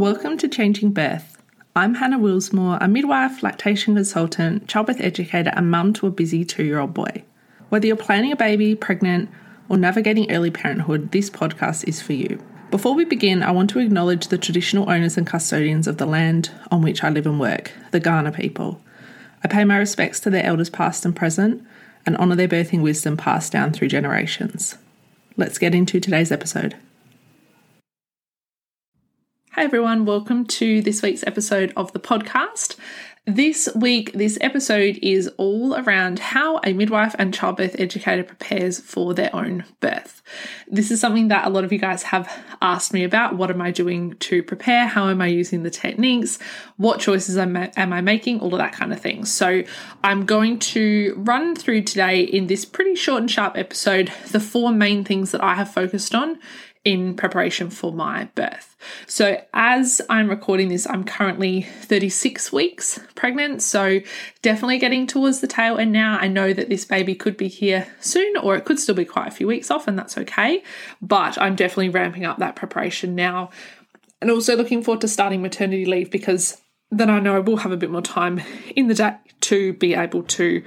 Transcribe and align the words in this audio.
Welcome 0.00 0.38
to 0.38 0.48
Changing 0.48 0.92
Birth. 0.92 1.36
I'm 1.76 1.96
Hannah 1.96 2.18
Willsmore, 2.18 2.78
a 2.80 2.88
midwife, 2.88 3.42
lactation 3.42 3.96
consultant, 3.96 4.66
childbirth 4.66 4.98
educator, 4.98 5.52
and 5.54 5.70
mum 5.70 5.92
to 5.92 6.06
a 6.06 6.10
busy 6.10 6.42
two 6.42 6.64
year 6.64 6.78
old 6.78 6.94
boy. 6.94 7.22
Whether 7.68 7.86
you're 7.86 7.96
planning 7.96 8.32
a 8.32 8.36
baby, 8.36 8.74
pregnant, 8.74 9.28
or 9.68 9.76
navigating 9.76 10.32
early 10.32 10.50
parenthood, 10.50 11.12
this 11.12 11.28
podcast 11.28 11.86
is 11.86 12.00
for 12.00 12.14
you. 12.14 12.42
Before 12.70 12.94
we 12.94 13.04
begin, 13.04 13.42
I 13.42 13.50
want 13.50 13.68
to 13.70 13.78
acknowledge 13.78 14.28
the 14.28 14.38
traditional 14.38 14.88
owners 14.88 15.18
and 15.18 15.26
custodians 15.26 15.86
of 15.86 15.98
the 15.98 16.06
land 16.06 16.50
on 16.70 16.80
which 16.80 17.04
I 17.04 17.10
live 17.10 17.26
and 17.26 17.38
work, 17.38 17.70
the 17.90 18.00
Kaurna 18.00 18.34
people. 18.34 18.80
I 19.44 19.48
pay 19.48 19.64
my 19.64 19.76
respects 19.76 20.18
to 20.20 20.30
their 20.30 20.46
elders 20.46 20.70
past 20.70 21.04
and 21.04 21.14
present 21.14 21.62
and 22.06 22.16
honour 22.16 22.36
their 22.36 22.48
birthing 22.48 22.80
wisdom 22.80 23.18
passed 23.18 23.52
down 23.52 23.74
through 23.74 23.88
generations. 23.88 24.78
Let's 25.36 25.58
get 25.58 25.74
into 25.74 26.00
today's 26.00 26.32
episode. 26.32 26.74
Hi, 29.54 29.64
everyone. 29.64 30.04
Welcome 30.04 30.46
to 30.46 30.80
this 30.80 31.02
week's 31.02 31.24
episode 31.26 31.72
of 31.76 31.92
the 31.92 31.98
podcast. 31.98 32.76
This 33.26 33.68
week, 33.74 34.12
this 34.12 34.38
episode 34.40 35.00
is 35.02 35.28
all 35.38 35.74
around 35.74 36.20
how 36.20 36.60
a 36.64 36.72
midwife 36.72 37.16
and 37.18 37.34
childbirth 37.34 37.78
educator 37.78 38.22
prepares 38.22 38.78
for 38.78 39.12
their 39.12 39.34
own 39.34 39.64
birth. 39.80 40.22
This 40.68 40.92
is 40.92 41.00
something 41.00 41.28
that 41.28 41.46
a 41.48 41.50
lot 41.50 41.64
of 41.64 41.72
you 41.72 41.80
guys 41.80 42.04
have 42.04 42.32
asked 42.62 42.92
me 42.92 43.02
about. 43.02 43.36
What 43.36 43.50
am 43.50 43.60
I 43.60 43.72
doing 43.72 44.14
to 44.20 44.40
prepare? 44.44 44.86
How 44.86 45.08
am 45.08 45.20
I 45.20 45.26
using 45.26 45.64
the 45.64 45.70
techniques? 45.70 46.38
What 46.76 47.00
choices 47.00 47.36
am 47.36 47.56
I, 47.56 47.72
am 47.76 47.92
I 47.92 48.00
making? 48.00 48.38
All 48.40 48.54
of 48.54 48.58
that 48.58 48.72
kind 48.72 48.92
of 48.92 49.00
thing. 49.00 49.24
So, 49.24 49.64
I'm 50.04 50.26
going 50.26 50.60
to 50.60 51.14
run 51.18 51.56
through 51.56 51.82
today 51.82 52.20
in 52.20 52.46
this 52.46 52.64
pretty 52.64 52.94
short 52.94 53.20
and 53.20 53.30
sharp 53.30 53.58
episode 53.58 54.12
the 54.30 54.40
four 54.40 54.70
main 54.70 55.04
things 55.04 55.32
that 55.32 55.42
I 55.42 55.56
have 55.56 55.72
focused 55.72 56.14
on 56.14 56.38
in 56.84 57.14
preparation 57.14 57.68
for 57.68 57.92
my 57.92 58.24
birth. 58.34 58.76
So, 59.06 59.42
as 59.52 60.00
I'm 60.08 60.30
recording 60.30 60.68
this, 60.68 60.86
I'm 60.86 61.04
currently 61.04 61.62
36 61.62 62.52
weeks 62.52 62.98
pregnant. 63.14 63.62
So, 63.62 64.00
definitely 64.40 64.78
getting 64.78 65.06
towards 65.06 65.40
the 65.40 65.46
tail 65.46 65.76
end 65.76 65.92
now. 65.92 66.18
I 66.18 66.28
know 66.28 66.54
that 66.54 66.70
this 66.70 66.86
baby 66.86 67.14
could 67.14 67.36
be 67.36 67.48
here 67.48 67.86
soon, 68.00 68.36
or 68.38 68.56
it 68.56 68.64
could 68.64 68.80
still 68.80 68.94
be 68.94 69.04
quite 69.04 69.28
a 69.28 69.32
few 69.32 69.46
weeks 69.46 69.70
off, 69.70 69.86
and 69.86 69.98
that's 69.98 70.16
okay. 70.16 70.62
But 71.02 71.36
I'm 71.38 71.54
definitely 71.54 71.90
ramping 71.90 72.24
up 72.24 72.38
that 72.38 72.56
preparation 72.56 73.14
now. 73.14 73.50
And 74.22 74.30
also 74.30 74.56
looking 74.56 74.82
forward 74.82 75.02
to 75.02 75.08
starting 75.08 75.42
maternity 75.42 75.84
leave 75.84 76.10
because 76.10 76.60
then 76.90 77.10
I 77.10 77.20
know 77.20 77.36
I 77.36 77.40
will 77.40 77.58
have 77.58 77.72
a 77.72 77.76
bit 77.76 77.90
more 77.90 78.02
time 78.02 78.40
in 78.74 78.88
the 78.88 78.94
day 78.94 79.16
to 79.42 79.72
be 79.74 79.94
able 79.94 80.22
to 80.24 80.62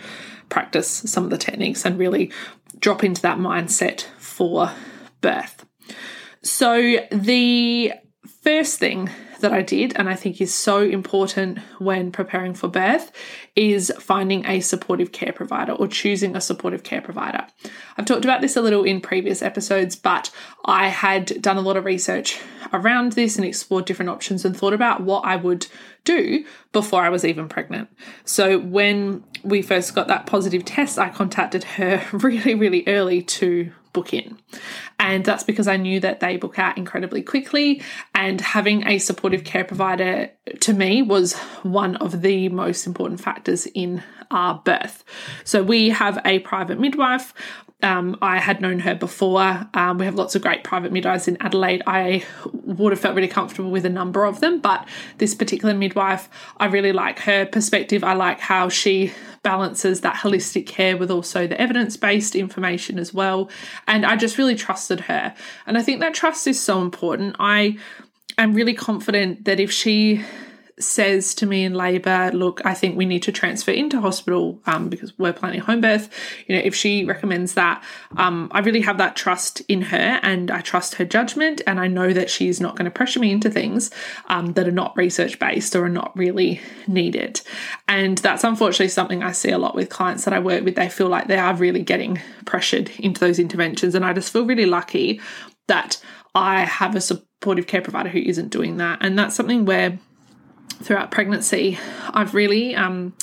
practice 0.50 0.88
some 0.88 1.24
of 1.24 1.30
the 1.30 1.38
techniques 1.38 1.86
and 1.86 1.98
really 1.98 2.32
drop 2.80 3.04
into 3.04 3.22
that 3.22 3.38
mindset 3.38 4.02
for 4.18 4.72
birth. 5.22 5.66
So, 6.44 6.98
the 7.10 7.94
first 8.44 8.78
thing 8.78 9.10
that 9.40 9.54
I 9.54 9.62
did, 9.62 9.94
and 9.98 10.10
I 10.10 10.16
think 10.16 10.42
is 10.42 10.54
so 10.54 10.82
important 10.82 11.60
when 11.78 12.12
preparing 12.12 12.54
for 12.54 12.68
birth, 12.68 13.12
is 13.56 13.92
finding 14.00 14.46
a 14.46 14.60
supportive 14.60 15.12
care 15.12 15.34
provider 15.34 15.74
or 15.74 15.88
choosing 15.88 16.36
a 16.36 16.42
supportive 16.42 16.84
care 16.84 17.02
provider. 17.02 17.46
I've 17.98 18.06
talked 18.06 18.26
about 18.26 18.42
this 18.42 18.56
a 18.56 18.62
little 18.62 18.84
in 18.84 19.02
previous 19.02 19.42
episodes, 19.42 19.96
but 19.96 20.32
I 20.66 20.88
had 20.88 21.42
done 21.42 21.58
a 21.58 21.62
lot 21.62 21.78
of 21.78 21.86
research 21.86 22.40
around 22.72 23.14
this 23.14 23.38
and 23.38 23.46
explored 23.46 23.86
different 23.86 24.10
options 24.10 24.44
and 24.46 24.56
thought 24.56 24.74
about 24.74 25.02
what 25.02 25.26
I 25.26 25.36
would 25.36 25.68
do 26.04 26.46
before 26.72 27.04
I 27.04 27.10
was 27.10 27.24
even 27.24 27.48
pregnant. 27.48 27.90
So 28.26 28.60
when 28.60 29.24
we 29.44 29.62
first 29.62 29.94
got 29.94 30.08
that 30.08 30.26
positive 30.26 30.66
test, 30.66 30.98
I 30.98 31.10
contacted 31.10 31.64
her 31.64 32.04
really, 32.18 32.56
really 32.56 32.84
early 32.88 33.22
to 33.24 33.72
book 33.94 34.14
in. 34.14 34.38
And 35.00 35.24
that's 35.24 35.44
because 35.44 35.68
I 35.68 35.78
knew 35.78 36.00
that 36.02 36.20
they 36.20 36.38
book 36.38 36.60
out 36.60 36.78
incredibly 36.78 37.22
quickly. 37.22 37.82
And 38.14 38.42
having 38.42 38.86
a 38.88 38.98
supportive 38.98 39.44
care 39.44 39.64
provider 39.64 40.32
to 40.62 40.74
me 40.74 41.02
was 41.02 41.34
one 41.64 41.96
of 41.98 42.22
the 42.22 42.50
most 42.50 42.86
important 42.88 43.22
factors 43.22 43.66
in 43.68 44.04
our 44.32 44.62
birth. 44.66 45.04
So 45.44 45.64
we 45.64 45.90
have 45.90 46.20
a 46.26 46.40
private 46.40 46.80
midwife. 46.80 47.34
Um, 47.84 48.18
I 48.22 48.40
had 48.40 48.62
known 48.62 48.80
her 48.80 48.96
before. 48.96 49.68
Um, 49.74 49.98
we 49.98 50.06
have 50.06 50.16
lots 50.16 50.36
of 50.36 50.42
great 50.42 50.64
private 50.64 50.92
midwives 50.92 51.28
in 51.28 51.38
Adelaide. 51.42 51.84
I 51.86 52.24
would 52.54 52.94
have 52.94 53.00
felt 53.00 53.14
really 53.14 53.28
comfortable 53.28 53.70
with 53.70 53.86
a 53.86 53.90
number 53.90 54.24
of 54.24 54.40
them, 54.40 54.60
but 54.60 54.88
this 55.18 55.36
particular 55.36 55.74
midwife, 55.74 56.30
I 56.58 56.68
really 56.68 56.94
like 56.94 57.20
her 57.20 57.46
perspective. 57.46 58.04
I 58.04 58.14
like 58.14 58.40
how 58.40 58.70
she 58.70 59.12
balances 59.44 60.02
that 60.02 60.16
holistic 60.16 60.66
care 60.66 60.96
with 60.96 61.12
also 61.12 61.46
the 61.46 61.60
evidence 61.60 61.98
based 61.98 62.36
information 62.36 62.98
as 62.98 63.14
well. 63.14 63.50
And 63.86 64.06
I 64.06 64.16
just 64.16 64.38
really 64.38 64.56
trusted 64.56 65.02
her. 65.02 65.36
And 65.68 65.78
I 65.78 65.84
think 65.84 66.00
that 66.00 66.14
trust 66.14 66.48
is 66.48 66.60
so 66.60 66.82
important. 66.82 67.36
I 67.40 67.78
am 68.38 68.54
really 68.54 68.74
confident 68.74 69.44
that 69.46 69.60
if 69.60 69.72
she 69.72 70.24
says 70.80 71.36
to 71.36 71.46
me 71.46 71.64
in 71.64 71.74
labour, 71.74 72.32
look, 72.34 72.62
I 72.66 72.74
think 72.74 72.98
we 72.98 73.06
need 73.06 73.24
to 73.24 73.32
transfer 73.32 73.72
into 73.72 74.02
hospital 74.02 74.60
um, 74.66 74.90
because 74.90 75.18
we're 75.18 75.34
planning 75.34 75.60
home 75.60 75.82
birth. 75.82 76.10
You 76.48 76.56
know, 76.56 76.62
if 76.64 76.74
she 76.74 77.06
recommends 77.06 77.54
that, 77.54 77.84
um, 78.18 78.50
I 78.52 78.60
really 78.60 78.82
have 78.82 78.98
that 78.98 79.16
trust 79.16 79.62
in 79.68 79.82
her 79.84 80.20
and 80.24 80.50
I 80.50 80.62
trust 80.62 80.96
her 80.96 81.06
judgment. 81.06 81.62
And 81.68 81.80
I 81.80 81.88
know 81.88 82.14
that 82.14 82.30
she's 82.30 82.60
not 82.60 82.76
going 82.76 82.86
to 82.86 82.92
pressure 82.92 83.20
me 83.20 83.32
into 83.32 83.50
things 83.50 83.92
um, 84.28 84.54
that 84.54 84.68
are 84.68 84.72
not 84.72 84.98
research 84.98 85.40
based 85.40 85.76
or 85.76 85.86
are 85.86 85.90
not 85.90 86.16
really 86.18 86.62
needed. 86.88 87.42
And 87.88 88.18
that's 88.18 88.44
unfortunately 88.44 88.90
something 88.90 89.24
I 89.24 89.32
see 89.32 89.52
a 89.52 89.58
lot 89.58 89.76
with 89.76 89.90
clients 89.90 90.26
that 90.26 90.34
I 90.34 90.40
work 90.40 90.64
with. 90.64 90.76
They 90.76 90.90
feel 90.90 91.08
like 91.08 91.28
they 91.28 91.38
are 91.38 91.56
really 91.56 91.84
getting 91.84 92.22
pressured 92.46 92.90
into 93.00 93.20
those 93.20 93.40
interventions. 93.40 93.96
And 93.96 94.06
I 94.06 94.14
just 94.14 94.34
feel 94.34 94.46
really 94.46 94.66
lucky 94.66 95.22
that 95.68 96.02
I 96.36 96.62
have 96.62 96.96
a 96.96 97.02
supportive 97.02 97.68
care 97.68 97.82
provider 97.82 98.10
who 98.10 98.20
isn't 98.20 98.50
doing 98.50 98.78
that. 98.78 99.00
And 99.02 99.18
that's 99.18 99.36
something 99.36 99.66
where 99.66 100.00
throughout 100.70 101.12
pregnancy, 101.12 101.78
I've 102.10 102.34
really, 102.34 102.76
um, 102.76 103.14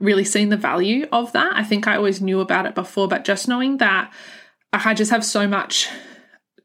really 0.00 0.24
seen 0.24 0.48
the 0.48 0.56
value 0.56 1.06
of 1.12 1.32
that. 1.32 1.52
I 1.54 1.64
think 1.64 1.86
I 1.86 1.96
always 1.96 2.20
knew 2.20 2.40
about 2.40 2.66
it 2.66 2.74
before, 2.74 3.08
but 3.08 3.24
just 3.24 3.48
knowing 3.48 3.78
that 3.78 4.12
I 4.72 4.94
just 4.94 5.10
have 5.10 5.24
so 5.24 5.46
much 5.46 5.88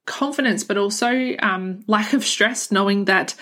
confidence, 0.06 0.64
but 0.64 0.78
also 0.78 1.36
um, 1.40 1.84
lack 1.88 2.14
of 2.14 2.26
stress, 2.26 2.72
knowing 2.72 3.06
that 3.06 3.36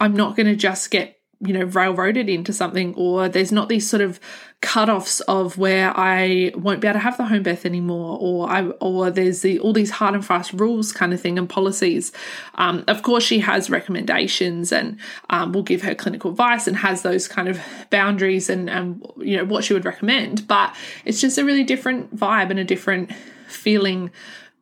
I'm 0.00 0.14
not 0.14 0.36
going 0.36 0.46
to 0.46 0.56
just 0.56 0.90
get 0.90 1.16
you 1.40 1.52
know 1.52 1.64
railroaded 1.64 2.30
into 2.30 2.52
something 2.52 2.94
or 2.94 3.28
there's 3.28 3.52
not 3.52 3.68
these 3.68 3.88
sort 3.88 4.00
of 4.00 4.18
cut-offs 4.62 5.20
of 5.20 5.58
where 5.58 5.92
I 5.96 6.50
won't 6.54 6.80
be 6.80 6.88
able 6.88 6.98
to 6.98 7.02
have 7.02 7.18
the 7.18 7.26
home 7.26 7.42
birth 7.42 7.66
anymore 7.66 8.18
or 8.20 8.48
I 8.48 8.66
or 8.80 9.10
there's 9.10 9.42
the 9.42 9.58
all 9.58 9.72
these 9.72 9.90
hard 9.90 10.14
and 10.14 10.24
fast 10.24 10.52
rules 10.54 10.92
kind 10.92 11.12
of 11.12 11.20
thing 11.20 11.38
and 11.38 11.48
policies. 11.48 12.10
Um, 12.54 12.82
of 12.88 13.02
course 13.02 13.22
she 13.22 13.40
has 13.40 13.68
recommendations 13.68 14.72
and 14.72 14.98
um, 15.28 15.52
will 15.52 15.62
give 15.62 15.82
her 15.82 15.94
clinical 15.94 16.30
advice 16.30 16.66
and 16.66 16.76
has 16.78 17.02
those 17.02 17.28
kind 17.28 17.48
of 17.48 17.60
boundaries 17.90 18.48
and 18.48 18.70
and 18.70 19.04
you 19.18 19.36
know 19.36 19.44
what 19.44 19.62
she 19.62 19.74
would 19.74 19.84
recommend. 19.84 20.48
But 20.48 20.74
it's 21.04 21.20
just 21.20 21.36
a 21.38 21.44
really 21.44 21.64
different 21.64 22.16
vibe 22.16 22.50
and 22.50 22.58
a 22.58 22.64
different 22.64 23.12
feeling 23.48 24.10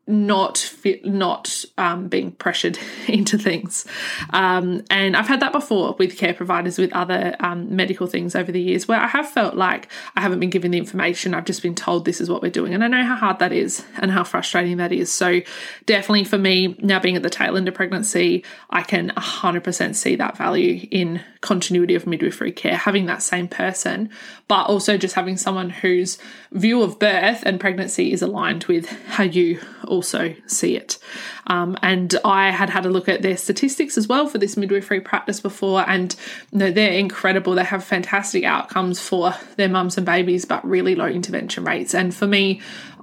not 0.07 0.73
not 1.05 1.65
um, 1.79 2.09
being 2.09 2.33
pressured 2.33 2.79
into 3.09 3.39
things. 3.39 3.87
Um, 4.31 4.85
and 4.91 5.17
i've 5.17 5.29
had 5.29 5.41
that 5.41 5.53
before 5.53 5.95
with 5.99 6.17
care 6.17 6.35
providers 6.35 6.79
with 6.79 6.93
other 6.93 7.37
um, 7.41 7.75
medical 7.75 8.07
things 8.07 8.35
over 8.35 8.53
the 8.53 8.61
years 8.61 8.87
where 8.89 9.01
i 9.01 9.07
have 9.07 9.29
felt 9.29 9.55
like 9.55 9.89
i 10.17 10.21
haven't 10.21 10.41
been 10.41 10.51
given 10.51 10.71
the 10.71 10.79
information. 10.79 11.35
I've 11.35 11.45
just 11.45 11.63
been 11.63 11.75
told 11.75 12.05
this 12.05 12.21
is 12.21 12.29
what 12.29 12.43
we're 12.43 12.51
doing. 12.51 12.75
And 12.75 12.85
i 12.85 12.89
know 12.89 13.05
how 13.05 13.17
hard 13.17 13.39
that 13.39 13.53
is 13.53 13.85
and 13.97 14.11
how 14.11 14.25
frustrating 14.25 14.79
that 14.79 14.93
is. 14.93 15.13
So 15.13 15.41
definitely 15.87 16.25
for 16.25 16.39
me 16.39 16.77
now 16.81 16.99
being 16.99 17.17
at 17.17 17.23
the 17.23 17.31
tail 17.31 17.57
end 17.57 17.69
of 17.69 17.75
pregnancy 17.75 18.45
i 18.71 18.83
can 18.83 19.11
100% 19.11 19.95
see 19.95 20.17
that 20.17 20.37
value 20.37 20.87
in 20.91 21.21
continuity 21.41 21.95
of 21.95 22.07
midwifery 22.07 22.53
care 22.53 22.77
having 22.77 23.07
that 23.07 23.23
same 23.23 23.49
person 23.49 24.11
but 24.49 24.65
also 24.65 24.97
just 24.97 25.15
having 25.15 25.37
someone 25.37 25.71
whose 25.71 26.19
view 26.53 26.83
of 26.83 26.99
birth 26.99 27.43
and 27.45 27.61
pregnancy 27.61 28.13
is 28.13 28.23
aligned 28.23 28.65
with 28.65 28.89
how 29.07 29.23
you 29.23 29.61
also 29.95 30.35
see 30.47 30.77
it. 30.77 30.99
Um, 31.47 31.77
and 31.83 32.15
I 32.25 32.51
had 32.51 32.71
had 32.71 32.85
a 32.85 32.91
look 32.91 33.09
at 33.09 33.23
their 33.23 33.37
statistics 33.37 33.97
as 33.97 34.07
well 34.09 34.27
for 34.27 34.39
this 34.39 34.57
midwifery 34.57 35.01
practice 35.01 35.41
before, 35.41 35.89
and 35.89 36.15
you 36.53 36.59
know, 36.59 36.71
they're 36.71 36.93
incredible. 36.93 37.55
They 37.55 37.65
have 37.65 37.85
fantastic 37.85 38.45
outcomes 38.45 39.01
for 39.01 39.35
their 39.57 39.69
mums 39.69 39.97
and 39.97 40.05
babies, 40.05 40.45
but 40.45 40.65
really 40.67 40.95
low 40.95 41.07
intervention 41.07 41.65
rates. 41.65 41.95
And 41.95 42.15
for 42.15 42.27
me, 42.27 42.61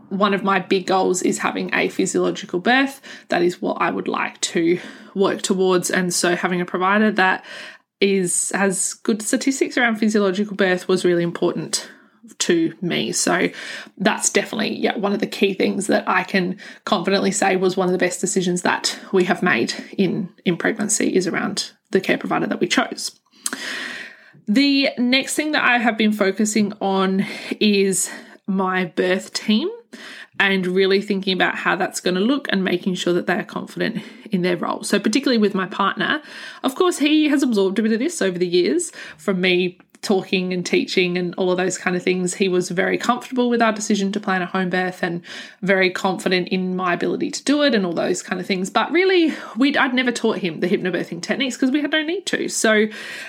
one 0.09 0.33
of 0.33 0.43
my 0.43 0.59
big 0.59 0.87
goals 0.87 1.21
is 1.21 1.37
having 1.37 1.73
a 1.73 1.87
physiological 1.87 2.59
birth. 2.59 3.01
That 3.29 3.41
is 3.41 3.61
what 3.61 3.81
I 3.81 3.89
would 3.89 4.09
like 4.09 4.39
to 4.41 4.79
work 5.15 5.41
towards. 5.41 5.89
And 5.89 6.13
so 6.13 6.35
having 6.35 6.59
a 6.59 6.65
provider 6.65 7.11
that 7.11 7.45
is 8.01 8.51
has 8.53 8.95
good 8.95 9.21
statistics 9.21 9.77
around 9.77 9.97
physiological 9.97 10.55
birth 10.55 10.87
was 10.87 11.05
really 11.05 11.23
important 11.23 11.89
to 12.39 12.73
me. 12.81 13.11
So 13.11 13.49
that's 13.97 14.29
definitely 14.29 14.77
yeah 14.77 14.97
one 14.97 15.13
of 15.13 15.19
the 15.19 15.27
key 15.27 15.53
things 15.53 15.87
that 15.87 16.07
I 16.07 16.23
can 16.23 16.57
confidently 16.85 17.31
say 17.31 17.55
was 17.55 17.75
one 17.75 17.87
of 17.87 17.91
the 17.91 17.97
best 17.97 18.21
decisions 18.21 18.61
that 18.61 18.99
we 19.11 19.23
have 19.25 19.41
made 19.41 19.73
in 19.97 20.29
in 20.45 20.57
pregnancy 20.57 21.15
is 21.15 21.27
around 21.27 21.71
the 21.91 22.01
care 22.01 22.17
provider 22.17 22.47
that 22.47 22.59
we 22.59 22.67
chose. 22.67 23.19
The 24.47 24.89
next 24.97 25.35
thing 25.35 25.51
that 25.51 25.63
I 25.63 25.77
have 25.77 25.97
been 25.97 26.11
focusing 26.11 26.73
on 26.81 27.25
is 27.59 28.09
my 28.47 28.85
birth 28.85 29.33
team 29.33 29.69
and 30.39 30.65
really 30.65 31.01
thinking 31.01 31.33
about 31.33 31.55
how 31.55 31.75
that's 31.75 31.99
going 31.99 32.15
to 32.15 32.21
look 32.21 32.47
and 32.49 32.63
making 32.63 32.95
sure 32.95 33.13
that 33.13 33.27
they 33.27 33.35
are 33.35 33.43
confident 33.43 34.03
in 34.31 34.41
their 34.41 34.57
role. 34.57 34.83
So, 34.83 34.99
particularly 34.99 35.37
with 35.37 35.53
my 35.53 35.67
partner, 35.67 36.21
of 36.63 36.75
course, 36.75 36.97
he 36.97 37.29
has 37.29 37.43
absorbed 37.43 37.77
a 37.79 37.83
bit 37.83 37.91
of 37.91 37.99
this 37.99 38.21
over 38.21 38.39
the 38.39 38.47
years 38.47 38.91
from 39.17 39.39
me 39.39 39.79
talking 40.01 40.51
and 40.51 40.65
teaching 40.65 41.17
and 41.17 41.35
all 41.35 41.51
of 41.51 41.57
those 41.57 41.77
kind 41.77 41.95
of 41.95 42.01
things, 42.01 42.33
he 42.33 42.49
was 42.49 42.69
very 42.69 42.97
comfortable 42.97 43.49
with 43.49 43.61
our 43.61 43.71
decision 43.71 44.11
to 44.11 44.19
plan 44.19 44.41
a 44.41 44.45
home 44.45 44.69
birth 44.69 45.03
and 45.03 45.21
very 45.61 45.91
confident 45.91 46.47
in 46.47 46.75
my 46.75 46.93
ability 46.93 47.29
to 47.29 47.43
do 47.43 47.61
it 47.61 47.75
and 47.75 47.85
all 47.85 47.93
those 47.93 48.23
kind 48.23 48.41
of 48.41 48.47
things. 48.47 48.69
But 48.69 48.91
really, 48.91 49.33
we'd 49.57 49.77
I'd 49.77 49.93
never 49.93 50.11
taught 50.11 50.39
him 50.39 50.59
the 50.59 50.67
hypnobirthing 50.67 51.21
techniques 51.21 51.55
because 51.55 51.71
we 51.71 51.81
had 51.81 51.91
no 51.91 52.01
need 52.01 52.25
to. 52.27 52.49
So 52.49 52.87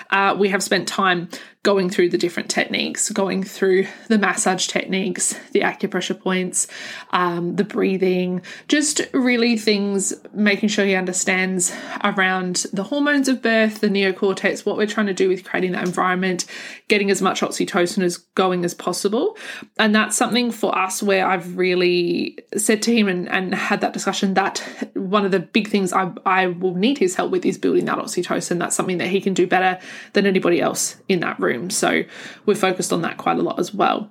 uh, 0.09 0.35
we 0.37 0.49
have 0.49 0.63
spent 0.63 0.87
time 0.87 1.29
going 1.63 1.89
through 1.89 2.09
the 2.09 2.17
different 2.17 2.49
techniques, 2.49 3.09
going 3.09 3.41
through 3.41 3.87
the 4.09 4.17
massage 4.17 4.67
techniques, 4.67 5.33
the 5.53 5.61
acupressure 5.61 6.19
points, 6.19 6.67
um, 7.11 7.55
the 7.55 7.63
breathing, 7.63 8.41
just 8.67 8.99
really 9.13 9.57
things, 9.57 10.13
making 10.33 10.67
sure 10.67 10.85
he 10.85 10.93
understands 10.93 11.73
around 12.03 12.65
the 12.73 12.83
hormones 12.83 13.29
of 13.29 13.41
birth, 13.41 13.79
the 13.79 13.87
neocortex, 13.87 14.65
what 14.65 14.75
we're 14.75 14.85
trying 14.85 15.05
to 15.07 15.13
do 15.13 15.29
with 15.29 15.45
creating 15.45 15.71
that 15.71 15.87
environment, 15.87 16.45
getting 16.89 17.09
as 17.09 17.21
much 17.21 17.39
oxytocin 17.39 18.03
as 18.03 18.17
going 18.17 18.65
as 18.65 18.73
possible. 18.73 19.37
And 19.79 19.95
that's 19.95 20.17
something 20.17 20.51
for 20.51 20.77
us 20.77 21.01
where 21.01 21.25
I've 21.25 21.57
really 21.57 22.39
said 22.57 22.81
to 22.83 22.93
him 22.93 23.07
and, 23.07 23.29
and 23.29 23.55
had 23.55 23.79
that 23.79 23.93
discussion 23.93 24.33
that 24.33 24.59
one 24.95 25.23
of 25.23 25.31
the 25.31 25.39
big 25.39 25.69
things 25.69 25.93
I, 25.93 26.11
I 26.25 26.47
will 26.47 26.75
need 26.75 26.97
his 26.97 27.15
help 27.15 27.31
with 27.31 27.45
is 27.45 27.57
building 27.57 27.85
that 27.85 27.99
oxytocin. 27.99 28.59
That's 28.59 28.75
something 28.75 28.97
that 28.97 29.07
he 29.07 29.21
can 29.21 29.33
do 29.33 29.47
better 29.47 29.79
than 30.11 30.25
anybody 30.25 30.59
else 30.59 30.97
in 31.07 31.21
that 31.21 31.39
room 31.39 31.52
room. 31.53 31.69
So 31.69 32.03
we're 32.45 32.55
focused 32.55 32.91
on 32.91 33.01
that 33.01 33.17
quite 33.17 33.37
a 33.37 33.41
lot 33.41 33.59
as 33.59 33.73
well 33.73 34.09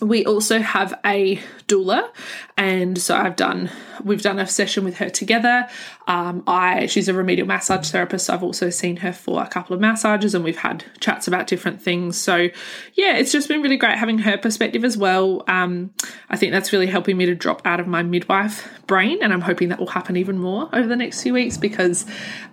we 0.00 0.24
also 0.24 0.60
have 0.60 0.98
a 1.04 1.40
doula 1.66 2.08
and 2.56 2.98
so 2.98 3.16
i've 3.16 3.34
done 3.36 3.70
we've 4.04 4.22
done 4.22 4.38
a 4.38 4.46
session 4.46 4.84
with 4.84 4.98
her 4.98 5.08
together 5.08 5.68
um, 6.06 6.42
i 6.46 6.86
she's 6.86 7.08
a 7.08 7.14
remedial 7.14 7.46
massage 7.46 7.90
therapist 7.90 8.26
so 8.26 8.34
i've 8.34 8.42
also 8.42 8.70
seen 8.70 8.96
her 8.96 9.12
for 9.12 9.42
a 9.42 9.46
couple 9.48 9.74
of 9.74 9.80
massages 9.80 10.34
and 10.34 10.44
we've 10.44 10.58
had 10.58 10.84
chats 11.00 11.28
about 11.28 11.46
different 11.46 11.80
things 11.80 12.16
so 12.16 12.48
yeah 12.94 13.16
it's 13.16 13.32
just 13.32 13.48
been 13.48 13.62
really 13.62 13.76
great 13.76 13.96
having 13.96 14.18
her 14.18 14.36
perspective 14.36 14.84
as 14.84 14.96
well 14.96 15.42
um, 15.48 15.90
i 16.30 16.36
think 16.36 16.52
that's 16.52 16.72
really 16.72 16.86
helping 16.86 17.16
me 17.16 17.26
to 17.26 17.34
drop 17.34 17.62
out 17.64 17.80
of 17.80 17.86
my 17.86 18.02
midwife 18.02 18.68
brain 18.86 19.18
and 19.22 19.32
i'm 19.32 19.42
hoping 19.42 19.68
that 19.68 19.78
will 19.78 19.86
happen 19.86 20.16
even 20.16 20.38
more 20.38 20.68
over 20.72 20.88
the 20.88 20.96
next 20.96 21.22
few 21.22 21.32
weeks 21.32 21.56
because 21.56 22.06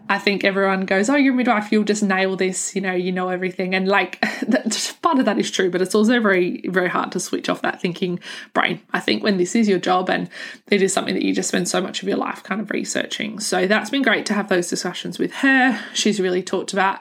I 0.08 0.20
think 0.20 0.44
everyone 0.44 0.82
goes, 0.82 1.10
Oh, 1.10 1.16
you're 1.16 1.34
a 1.34 1.38
midwife, 1.38 1.72
you'll 1.72 1.84
just 1.84 2.04
nail 2.04 2.36
this, 2.36 2.76
you 2.76 2.82
know, 2.82 2.94
you 2.94 3.12
know 3.12 3.30
everything. 3.30 3.74
And 3.74 3.88
like, 3.88 4.22
part 5.02 5.20
of 5.20 5.26
that 5.26 5.40
is 5.40 5.50
true, 5.50 5.72
but 5.72 5.82
it's 5.82 5.96
also 5.96 6.20
very, 6.22 6.62
very 6.68 6.90
hard 6.90 7.12
to 7.14 7.20
switch 7.20 7.50
off 7.50 7.64
that 7.64 7.82
thinking 7.82 8.20
brain. 8.54 8.82
I 8.94 9.00
think 9.00 9.24
when 9.24 9.38
this 9.38 9.56
is 9.56 9.68
your 9.68 9.80
job 9.80 10.10
and 10.10 10.30
it 10.70 10.82
is 10.82 10.94
something 10.94 11.16
that 11.16 11.24
you 11.24 11.34
just 11.36 11.50
spend 11.50 11.68
so 11.68 11.82
much 11.82 12.02
of 12.02 12.08
your 12.08 12.18
life 12.18 12.44
kind 12.44 12.62
of 12.62 12.72
researching. 12.72 13.40
So 13.40 13.68
that's 13.68 13.90
been 13.90 14.02
great 14.02 14.26
to 14.28 14.34
have 14.34 14.50
those 14.50 14.70
discussions 14.70 15.20
with 15.20 15.34
her. 15.36 15.80
She's 15.94 16.20
really 16.20 16.42
talked 16.42 16.74
about 16.74 17.00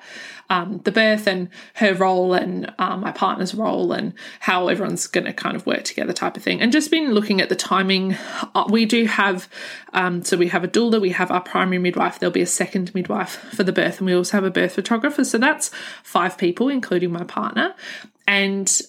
um, 0.50 0.80
the 0.84 0.92
birth 0.92 1.26
and 1.26 1.48
her 1.74 1.94
role 1.94 2.34
and 2.34 2.72
um, 2.78 3.00
my 3.00 3.12
partner's 3.12 3.54
role 3.54 3.92
and 3.92 4.12
how 4.40 4.68
everyone's 4.68 5.06
going 5.06 5.24
to 5.24 5.32
kind 5.32 5.56
of 5.56 5.66
work 5.66 5.84
together 5.84 6.12
type 6.12 6.36
of 6.36 6.42
thing. 6.42 6.60
And 6.60 6.72
just 6.72 6.90
been 6.90 7.12
looking 7.12 7.40
at 7.40 7.48
the 7.48 7.56
timing. 7.56 8.16
Uh, 8.54 8.66
we 8.68 8.84
do 8.84 9.06
have, 9.06 9.48
um, 9.92 10.22
so 10.22 10.36
we 10.36 10.48
have 10.48 10.64
a 10.64 10.68
doula, 10.68 11.00
we 11.00 11.10
have 11.10 11.30
our 11.30 11.40
primary 11.40 11.78
midwife, 11.78 12.18
there'll 12.18 12.32
be 12.32 12.42
a 12.42 12.46
second 12.46 12.94
midwife 12.94 13.36
for 13.54 13.64
the 13.64 13.72
birth, 13.72 13.98
and 13.98 14.06
we 14.06 14.14
also 14.14 14.36
have 14.36 14.44
a 14.44 14.50
birth 14.50 14.74
photographer. 14.74 15.24
So 15.24 15.38
that's 15.38 15.70
five 16.02 16.36
people, 16.36 16.68
including 16.68 17.10
my 17.10 17.24
partner. 17.24 17.74
And 18.26 18.80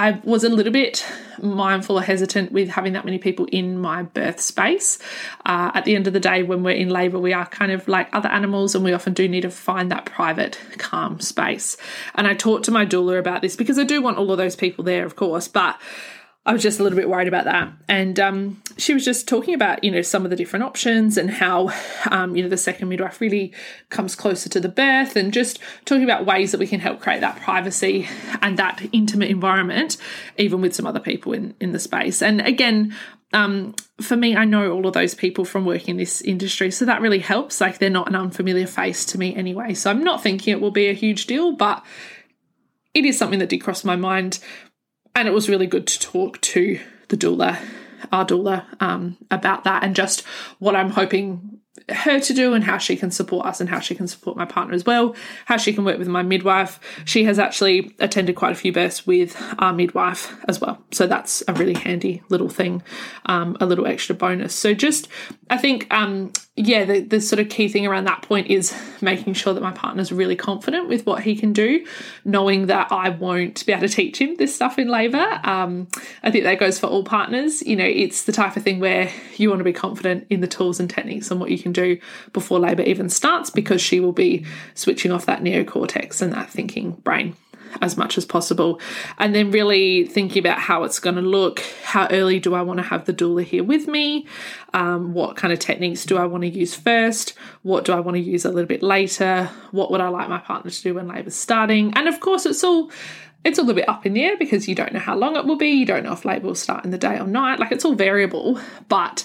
I 0.00 0.18
was 0.24 0.44
a 0.44 0.48
little 0.48 0.72
bit 0.72 1.04
mindful 1.42 1.98
or 1.98 2.02
hesitant 2.02 2.52
with 2.52 2.70
having 2.70 2.94
that 2.94 3.04
many 3.04 3.18
people 3.18 3.44
in 3.52 3.78
my 3.78 4.02
birth 4.02 4.40
space. 4.40 4.98
Uh, 5.44 5.72
at 5.74 5.84
the 5.84 5.94
end 5.94 6.06
of 6.06 6.14
the 6.14 6.20
day, 6.20 6.42
when 6.42 6.62
we're 6.62 6.70
in 6.70 6.88
labour, 6.88 7.18
we 7.18 7.34
are 7.34 7.44
kind 7.44 7.70
of 7.70 7.86
like 7.86 8.08
other 8.14 8.30
animals 8.30 8.74
and 8.74 8.82
we 8.82 8.94
often 8.94 9.12
do 9.12 9.28
need 9.28 9.42
to 9.42 9.50
find 9.50 9.90
that 9.92 10.06
private, 10.06 10.58
calm 10.78 11.20
space. 11.20 11.76
And 12.14 12.26
I 12.26 12.32
talked 12.32 12.64
to 12.64 12.70
my 12.70 12.86
doula 12.86 13.18
about 13.18 13.42
this 13.42 13.56
because 13.56 13.78
I 13.78 13.84
do 13.84 14.00
want 14.00 14.16
all 14.16 14.32
of 14.32 14.38
those 14.38 14.56
people 14.56 14.84
there, 14.84 15.04
of 15.04 15.16
course, 15.16 15.48
but 15.48 15.78
I 16.46 16.54
was 16.54 16.62
just 16.62 16.80
a 16.80 16.82
little 16.82 16.96
bit 16.96 17.08
worried 17.08 17.28
about 17.28 17.44
that. 17.44 17.70
And 17.86 18.18
um, 18.18 18.62
she 18.78 18.94
was 18.94 19.04
just 19.04 19.28
talking 19.28 19.52
about, 19.52 19.84
you 19.84 19.90
know, 19.90 20.00
some 20.00 20.24
of 20.24 20.30
the 20.30 20.36
different 20.36 20.64
options 20.64 21.18
and 21.18 21.30
how, 21.30 21.70
um, 22.10 22.34
you 22.34 22.42
know, 22.42 22.48
the 22.48 22.56
second 22.56 22.88
midwife 22.88 23.20
really 23.20 23.52
comes 23.90 24.14
closer 24.14 24.48
to 24.48 24.58
the 24.58 24.68
birth 24.68 25.16
and 25.16 25.34
just 25.34 25.58
talking 25.84 26.04
about 26.04 26.24
ways 26.24 26.52
that 26.52 26.58
we 26.58 26.66
can 26.66 26.80
help 26.80 26.98
create 27.00 27.20
that 27.20 27.36
privacy 27.40 28.08
and 28.40 28.56
that 28.56 28.82
intimate 28.90 29.28
environment, 29.28 29.98
even 30.38 30.62
with 30.62 30.74
some 30.74 30.86
other 30.86 30.98
people 30.98 31.34
in, 31.34 31.54
in 31.60 31.72
the 31.72 31.78
space. 31.78 32.22
And 32.22 32.40
again, 32.40 32.96
um, 33.34 33.74
for 34.00 34.16
me, 34.16 34.34
I 34.34 34.46
know 34.46 34.72
all 34.72 34.86
of 34.86 34.94
those 34.94 35.14
people 35.14 35.44
from 35.44 35.66
working 35.66 35.90
in 35.90 35.96
this 35.98 36.22
industry, 36.22 36.70
so 36.70 36.86
that 36.86 37.02
really 37.02 37.18
helps. 37.18 37.60
Like 37.60 37.78
they're 37.78 37.90
not 37.90 38.08
an 38.08 38.16
unfamiliar 38.16 38.66
face 38.66 39.04
to 39.06 39.18
me 39.18 39.36
anyway. 39.36 39.74
So 39.74 39.90
I'm 39.90 40.02
not 40.02 40.22
thinking 40.22 40.52
it 40.52 40.60
will 40.60 40.70
be 40.70 40.88
a 40.88 40.94
huge 40.94 41.26
deal, 41.26 41.52
but 41.52 41.84
it 42.94 43.04
is 43.04 43.18
something 43.18 43.38
that 43.38 43.50
did 43.50 43.58
cross 43.58 43.84
my 43.84 43.94
mind 43.94 44.40
and 45.14 45.28
it 45.28 45.32
was 45.32 45.48
really 45.48 45.66
good 45.66 45.86
to 45.86 45.98
talk 46.00 46.40
to 46.42 46.80
the 47.08 47.16
doula, 47.16 47.58
our 48.12 48.24
doula, 48.24 48.64
um, 48.80 49.16
about 49.30 49.64
that 49.64 49.82
and 49.82 49.94
just 49.94 50.22
what 50.58 50.76
I'm 50.76 50.90
hoping 50.90 51.60
her 51.88 52.18
to 52.18 52.34
do 52.34 52.52
and 52.52 52.64
how 52.64 52.78
she 52.78 52.96
can 52.96 53.10
support 53.10 53.46
us 53.46 53.60
and 53.60 53.68
how 53.68 53.78
she 53.78 53.94
can 53.94 54.08
support 54.08 54.36
my 54.36 54.44
partner 54.44 54.74
as 54.74 54.84
well, 54.84 55.14
how 55.46 55.56
she 55.56 55.72
can 55.72 55.84
work 55.84 55.98
with 55.98 56.08
my 56.08 56.22
midwife. 56.22 56.80
She 57.04 57.24
has 57.24 57.38
actually 57.38 57.94
attended 58.00 58.36
quite 58.36 58.52
a 58.52 58.56
few 58.56 58.72
births 58.72 59.06
with 59.06 59.36
our 59.58 59.72
midwife 59.72 60.34
as 60.48 60.60
well. 60.60 60.82
So 60.90 61.06
that's 61.06 61.42
a 61.46 61.52
really 61.54 61.74
handy 61.74 62.22
little 62.28 62.48
thing, 62.48 62.82
um, 63.26 63.56
a 63.60 63.66
little 63.66 63.86
extra 63.86 64.14
bonus. 64.14 64.54
So 64.54 64.74
just, 64.74 65.08
I 65.48 65.58
think, 65.58 65.86
um, 65.92 66.32
yeah, 66.56 66.84
the, 66.84 67.00
the 67.00 67.20
sort 67.20 67.40
of 67.40 67.48
key 67.48 67.68
thing 67.68 67.86
around 67.86 68.04
that 68.04 68.22
point 68.22 68.48
is 68.48 68.74
making 69.00 69.34
sure 69.34 69.54
that 69.54 69.62
my 69.62 69.72
partner's 69.72 70.12
really 70.12 70.36
confident 70.36 70.88
with 70.88 71.06
what 71.06 71.22
he 71.22 71.34
can 71.36 71.52
do, 71.52 71.86
knowing 72.24 72.66
that 72.66 72.90
I 72.90 73.10
won't 73.10 73.64
be 73.64 73.72
able 73.72 73.88
to 73.88 73.94
teach 73.94 74.20
him 74.20 74.34
this 74.36 74.54
stuff 74.54 74.78
in 74.78 74.88
labour. 74.88 75.40
Um, 75.44 75.88
I 76.22 76.30
think 76.30 76.44
that 76.44 76.58
goes 76.58 76.78
for 76.78 76.88
all 76.88 77.04
partners. 77.04 77.62
You 77.62 77.76
know, 77.76 77.86
it's 77.86 78.24
the 78.24 78.32
type 78.32 78.56
of 78.56 78.62
thing 78.62 78.80
where 78.80 79.10
you 79.36 79.48
want 79.48 79.60
to 79.60 79.64
be 79.64 79.72
confident 79.72 80.26
in 80.28 80.40
the 80.40 80.46
tools 80.48 80.80
and 80.80 80.90
techniques 80.90 81.30
and 81.30 81.40
what 81.40 81.50
you 81.50 81.56
can 81.60 81.72
do 81.72 81.98
before 82.32 82.58
labour 82.58 82.82
even 82.82 83.08
starts 83.08 83.50
because 83.50 83.80
she 83.80 84.00
will 84.00 84.12
be 84.12 84.44
switching 84.74 85.12
off 85.12 85.26
that 85.26 85.42
neocortex 85.42 86.22
and 86.22 86.32
that 86.32 86.50
thinking 86.50 86.92
brain 86.92 87.36
as 87.80 87.96
much 87.96 88.18
as 88.18 88.24
possible. 88.24 88.80
And 89.18 89.34
then 89.34 89.50
really 89.50 90.06
thinking 90.06 90.40
about 90.40 90.58
how 90.58 90.84
it's 90.84 90.98
going 90.98 91.16
to 91.16 91.22
look. 91.22 91.60
How 91.84 92.08
early 92.08 92.40
do 92.40 92.54
I 92.54 92.62
want 92.62 92.78
to 92.78 92.84
have 92.84 93.04
the 93.04 93.14
doula 93.14 93.44
here 93.44 93.64
with 93.64 93.86
me? 93.86 94.26
Um, 94.74 95.14
what 95.14 95.36
kind 95.36 95.52
of 95.52 95.58
techniques 95.58 96.04
do 96.04 96.16
I 96.16 96.26
want 96.26 96.42
to 96.42 96.48
use 96.48 96.74
first? 96.74 97.34
What 97.62 97.84
do 97.84 97.92
I 97.92 98.00
want 98.00 98.16
to 98.16 98.20
use 98.20 98.44
a 98.44 98.50
little 98.50 98.66
bit 98.66 98.82
later? 98.82 99.50
What 99.70 99.90
would 99.90 100.00
I 100.00 100.08
like 100.08 100.28
my 100.28 100.38
partner 100.38 100.70
to 100.70 100.82
do 100.82 100.94
when 100.94 101.08
labour's 101.08 101.36
starting? 101.36 101.92
And 101.94 102.08
of 102.08 102.20
course, 102.20 102.46
it's 102.46 102.64
all 102.64 102.90
it's 103.42 103.58
a 103.58 103.62
little 103.62 103.76
bit 103.76 103.88
up 103.88 104.04
in 104.04 104.12
the 104.12 104.22
air 104.22 104.36
because 104.36 104.68
you 104.68 104.74
don't 104.74 104.92
know 104.92 105.00
how 105.00 105.16
long 105.16 105.34
it 105.34 105.46
will 105.46 105.56
be. 105.56 105.68
You 105.68 105.86
don't 105.86 106.02
know 106.02 106.12
if 106.12 106.26
labour 106.26 106.48
will 106.48 106.54
start 106.54 106.84
in 106.84 106.90
the 106.90 106.98
day 106.98 107.18
or 107.18 107.26
night. 107.26 107.58
Like 107.58 107.72
it's 107.72 107.86
all 107.86 107.94
variable, 107.94 108.60
but 108.88 109.24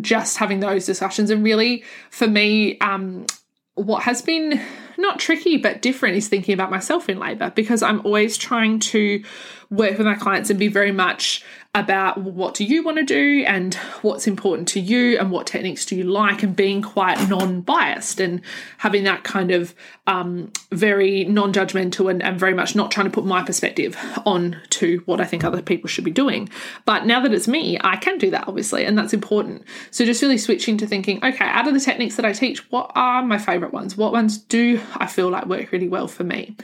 just 0.00 0.38
having 0.38 0.60
those 0.60 0.86
discussions. 0.86 1.30
And 1.30 1.44
really 1.44 1.84
for 2.10 2.26
me, 2.26 2.78
um, 2.78 3.26
what 3.74 4.04
has 4.04 4.22
been 4.22 4.60
not 4.96 5.18
tricky 5.18 5.56
but 5.56 5.82
different 5.82 6.16
is 6.16 6.28
thinking 6.28 6.54
about 6.54 6.70
myself 6.70 7.08
in 7.08 7.18
labor 7.18 7.50
because 7.54 7.82
I'm 7.82 8.00
always 8.04 8.36
trying 8.36 8.78
to 8.80 9.22
work 9.70 9.98
with 9.98 10.06
my 10.06 10.14
clients 10.14 10.50
and 10.50 10.58
be 10.58 10.68
very 10.68 10.92
much 10.92 11.44
about 11.74 12.18
what 12.18 12.54
do 12.54 12.64
you 12.64 12.84
want 12.84 12.98
to 12.98 13.04
do 13.04 13.44
and 13.46 13.74
what's 14.02 14.28
important 14.28 14.68
to 14.68 14.78
you 14.78 15.18
and 15.18 15.32
what 15.32 15.46
techniques 15.46 15.84
do 15.84 15.96
you 15.96 16.04
like 16.04 16.42
and 16.42 16.54
being 16.54 16.80
quite 16.80 17.28
non-biased 17.28 18.20
and 18.20 18.40
having 18.78 19.02
that 19.04 19.24
kind 19.24 19.50
of 19.50 19.74
um, 20.06 20.52
very 20.70 21.24
non-judgmental 21.24 22.08
and, 22.10 22.22
and, 22.22 22.38
very 22.38 22.54
much 22.54 22.76
not 22.76 22.90
trying 22.90 23.06
to 23.06 23.10
put 23.10 23.24
my 23.24 23.42
perspective 23.42 23.96
on 24.26 24.56
to 24.68 25.02
what 25.06 25.20
I 25.20 25.24
think 25.24 25.42
other 25.42 25.62
people 25.62 25.88
should 25.88 26.04
be 26.04 26.10
doing. 26.10 26.48
But 26.84 27.06
now 27.06 27.20
that 27.20 27.32
it's 27.32 27.48
me, 27.48 27.78
I 27.80 27.96
can 27.96 28.18
do 28.18 28.30
that 28.30 28.46
obviously, 28.46 28.84
and 28.84 28.96
that's 28.96 29.12
important. 29.12 29.64
So 29.90 30.04
just 30.04 30.22
really 30.22 30.38
switching 30.38 30.76
to 30.78 30.86
thinking, 30.86 31.24
okay, 31.24 31.46
out 31.46 31.66
of 31.66 31.74
the 31.74 31.80
techniques 31.80 32.16
that 32.16 32.24
I 32.24 32.32
teach, 32.32 32.70
what 32.70 32.92
are 32.94 33.24
my 33.24 33.38
favorite 33.38 33.72
ones? 33.72 33.96
What 33.96 34.12
ones 34.12 34.38
do 34.38 34.80
I 34.96 35.06
feel 35.06 35.30
like 35.30 35.46
work 35.46 35.72
really 35.72 35.88
well 35.88 36.06
for 36.06 36.22
me? 36.22 36.56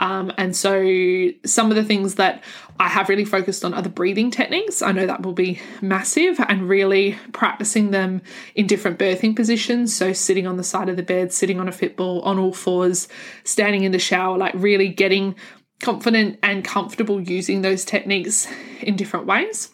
Um, 0.00 0.32
and 0.36 0.54
so 0.54 1.30
some 1.44 1.70
of 1.70 1.76
the 1.76 1.84
things 1.84 2.16
that 2.16 2.42
I 2.80 2.88
have 2.88 3.08
really 3.08 3.24
focused 3.24 3.64
on 3.64 3.74
other 3.74 3.88
breathing 3.88 4.30
techniques. 4.30 4.82
I 4.82 4.92
know 4.92 5.06
that 5.06 5.22
will 5.22 5.32
be 5.32 5.60
massive 5.82 6.38
and 6.38 6.68
really 6.68 7.18
practicing 7.32 7.90
them 7.90 8.22
in 8.54 8.66
different 8.66 8.98
birthing 8.98 9.34
positions. 9.34 9.94
So, 9.94 10.12
sitting 10.12 10.46
on 10.46 10.56
the 10.56 10.64
side 10.64 10.88
of 10.88 10.96
the 10.96 11.02
bed, 11.02 11.32
sitting 11.32 11.58
on 11.58 11.68
a 11.68 11.72
football, 11.72 12.20
on 12.22 12.38
all 12.38 12.52
fours, 12.52 13.08
standing 13.44 13.82
in 13.82 13.92
the 13.92 13.98
shower, 13.98 14.38
like 14.38 14.54
really 14.54 14.88
getting 14.88 15.34
confident 15.80 16.38
and 16.42 16.64
comfortable 16.64 17.20
using 17.20 17.62
those 17.62 17.84
techniques 17.84 18.46
in 18.80 18.96
different 18.96 19.26
ways. 19.26 19.72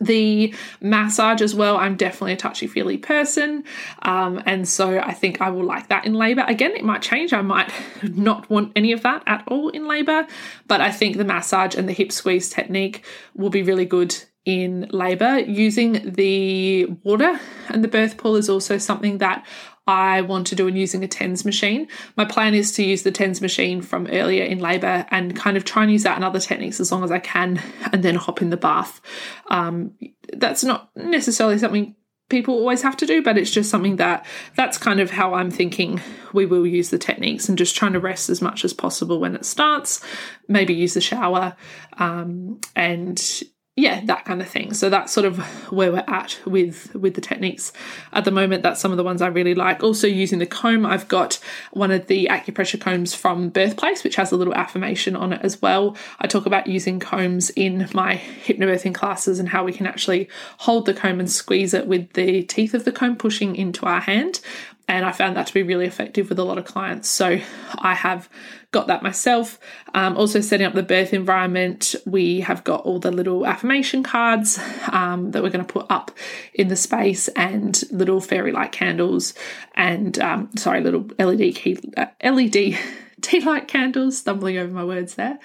The 0.00 0.54
massage 0.80 1.40
as 1.40 1.54
well, 1.54 1.76
I'm 1.76 1.96
definitely 1.96 2.32
a 2.32 2.36
touchy 2.36 2.66
feely 2.66 2.98
person. 2.98 3.64
Um, 4.02 4.42
and 4.46 4.68
so 4.68 4.98
I 4.98 5.12
think 5.12 5.40
I 5.40 5.50
will 5.50 5.64
like 5.64 5.88
that 5.88 6.04
in 6.04 6.14
labour. 6.14 6.44
Again, 6.46 6.72
it 6.72 6.84
might 6.84 7.02
change. 7.02 7.32
I 7.32 7.42
might 7.42 7.72
not 8.02 8.48
want 8.50 8.72
any 8.76 8.92
of 8.92 9.02
that 9.02 9.22
at 9.26 9.44
all 9.48 9.68
in 9.68 9.86
labour. 9.86 10.26
But 10.66 10.80
I 10.80 10.90
think 10.90 11.16
the 11.16 11.24
massage 11.24 11.74
and 11.74 11.88
the 11.88 11.92
hip 11.92 12.12
squeeze 12.12 12.48
technique 12.50 13.04
will 13.34 13.50
be 13.50 13.62
really 13.62 13.86
good 13.86 14.16
in 14.44 14.88
labour. 14.90 15.38
Using 15.40 16.12
the 16.12 16.86
water 17.02 17.38
and 17.68 17.84
the 17.84 17.88
birth 17.88 18.16
pool 18.16 18.36
is 18.36 18.48
also 18.48 18.78
something 18.78 19.18
that 19.18 19.46
I 19.88 20.20
want 20.20 20.46
to 20.48 20.54
do 20.54 20.68
and 20.68 20.78
using 20.78 21.02
a 21.02 21.08
TENS 21.08 21.46
machine. 21.46 21.88
My 22.14 22.26
plan 22.26 22.54
is 22.54 22.72
to 22.72 22.84
use 22.84 23.04
the 23.04 23.10
TENS 23.10 23.40
machine 23.40 23.80
from 23.80 24.06
earlier 24.08 24.44
in 24.44 24.58
labour 24.58 25.06
and 25.10 25.34
kind 25.34 25.56
of 25.56 25.64
try 25.64 25.82
and 25.82 25.90
use 25.90 26.02
that 26.02 26.14
and 26.14 26.24
other 26.24 26.38
techniques 26.38 26.78
as 26.78 26.92
long 26.92 27.02
as 27.02 27.10
I 27.10 27.18
can 27.18 27.60
and 27.90 28.02
then 28.02 28.14
hop 28.14 28.42
in 28.42 28.50
the 28.50 28.58
bath. 28.58 29.00
Um, 29.48 29.94
that's 30.34 30.62
not 30.62 30.90
necessarily 30.94 31.56
something 31.56 31.96
people 32.28 32.52
always 32.52 32.82
have 32.82 32.98
to 32.98 33.06
do, 33.06 33.22
but 33.22 33.38
it's 33.38 33.50
just 33.50 33.70
something 33.70 33.96
that 33.96 34.26
that's 34.54 34.76
kind 34.76 35.00
of 35.00 35.10
how 35.10 35.32
I'm 35.32 35.50
thinking 35.50 36.02
we 36.34 36.44
will 36.44 36.66
use 36.66 36.90
the 36.90 36.98
techniques 36.98 37.48
and 37.48 37.56
just 37.56 37.74
trying 37.74 37.94
to 37.94 38.00
rest 38.00 38.28
as 38.28 38.42
much 38.42 38.66
as 38.66 38.74
possible 38.74 39.18
when 39.18 39.34
it 39.34 39.46
starts, 39.46 40.02
maybe 40.46 40.74
use 40.74 40.92
the 40.92 41.00
shower 41.00 41.56
um, 41.94 42.60
and 42.76 43.42
yeah 43.78 44.00
that 44.06 44.24
kind 44.24 44.42
of 44.42 44.48
thing. 44.48 44.74
So 44.74 44.90
that's 44.90 45.12
sort 45.12 45.24
of 45.24 45.38
where 45.72 45.92
we're 45.92 46.04
at 46.08 46.38
with 46.44 46.94
with 46.94 47.14
the 47.14 47.20
techniques. 47.20 47.72
At 48.12 48.24
the 48.24 48.30
moment 48.30 48.62
that's 48.62 48.80
some 48.80 48.90
of 48.90 48.96
the 48.96 49.04
ones 49.04 49.22
i 49.22 49.28
really 49.28 49.54
like. 49.54 49.82
Also 49.82 50.06
using 50.06 50.38
the 50.38 50.46
comb 50.46 50.84
i've 50.84 51.08
got 51.08 51.38
one 51.72 51.90
of 51.90 52.06
the 52.08 52.26
acupressure 52.30 52.80
combs 52.80 53.14
from 53.14 53.48
birthplace 53.48 54.02
which 54.02 54.16
has 54.16 54.32
a 54.32 54.36
little 54.36 54.54
affirmation 54.54 55.14
on 55.14 55.32
it 55.32 55.40
as 55.42 55.62
well. 55.62 55.96
I 56.18 56.26
talk 56.26 56.46
about 56.46 56.66
using 56.66 56.98
combs 56.98 57.50
in 57.50 57.88
my 57.94 58.16
hypnobirthing 58.16 58.94
classes 58.94 59.38
and 59.38 59.48
how 59.48 59.64
we 59.64 59.72
can 59.72 59.86
actually 59.86 60.28
hold 60.58 60.86
the 60.86 60.94
comb 60.94 61.20
and 61.20 61.30
squeeze 61.30 61.72
it 61.72 61.86
with 61.86 62.12
the 62.14 62.42
teeth 62.42 62.74
of 62.74 62.84
the 62.84 62.92
comb 62.92 63.16
pushing 63.16 63.54
into 63.54 63.86
our 63.86 64.00
hand 64.00 64.40
and 64.88 65.04
I 65.04 65.12
found 65.12 65.36
that 65.36 65.46
to 65.46 65.54
be 65.54 65.62
really 65.62 65.84
effective 65.84 66.30
with 66.30 66.38
a 66.38 66.44
lot 66.44 66.56
of 66.56 66.64
clients. 66.64 67.08
So 67.08 67.38
I 67.78 67.94
have 67.94 68.28
got 68.70 68.86
that 68.86 69.02
myself. 69.02 69.58
Um, 69.94 70.16
also, 70.16 70.40
setting 70.40 70.66
up 70.66 70.72
the 70.72 70.82
birth 70.82 71.12
environment, 71.12 71.94
we 72.06 72.40
have 72.40 72.64
got 72.64 72.84
all 72.84 72.98
the 72.98 73.10
little 73.10 73.46
affirmation 73.46 74.02
cards 74.02 74.58
um, 74.90 75.30
that 75.32 75.42
we're 75.42 75.50
going 75.50 75.64
to 75.64 75.72
put 75.72 75.86
up 75.90 76.10
in 76.54 76.68
the 76.68 76.76
space, 76.76 77.28
and 77.28 77.80
little 77.90 78.20
fairy 78.20 78.50
light 78.50 78.72
candles, 78.72 79.34
and 79.74 80.18
um, 80.20 80.50
sorry, 80.56 80.80
little 80.80 81.06
LED 81.18 81.54
key, 81.54 81.78
uh, 81.98 82.06
LED 82.24 82.78
tea 83.20 83.40
light 83.40 83.68
candles. 83.68 84.16
Stumbling 84.18 84.56
over 84.56 84.72
my 84.72 84.84
words 84.84 85.16
there, 85.16 85.38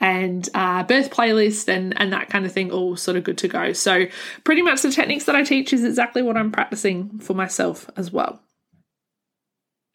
and 0.00 0.48
uh, 0.54 0.82
birth 0.84 1.10
playlist 1.10 1.68
and 1.68 1.98
and 2.00 2.14
that 2.14 2.30
kind 2.30 2.46
of 2.46 2.52
thing, 2.52 2.70
all 2.70 2.96
sort 2.96 3.18
of 3.18 3.24
good 3.24 3.38
to 3.38 3.48
go. 3.48 3.74
So, 3.74 4.06
pretty 4.44 4.62
much 4.62 4.80
the 4.80 4.90
techniques 4.90 5.24
that 5.24 5.36
I 5.36 5.42
teach 5.42 5.74
is 5.74 5.84
exactly 5.84 6.22
what 6.22 6.38
I'm 6.38 6.50
practicing 6.50 7.18
for 7.18 7.34
myself 7.34 7.90
as 7.96 8.10
well. 8.10 8.40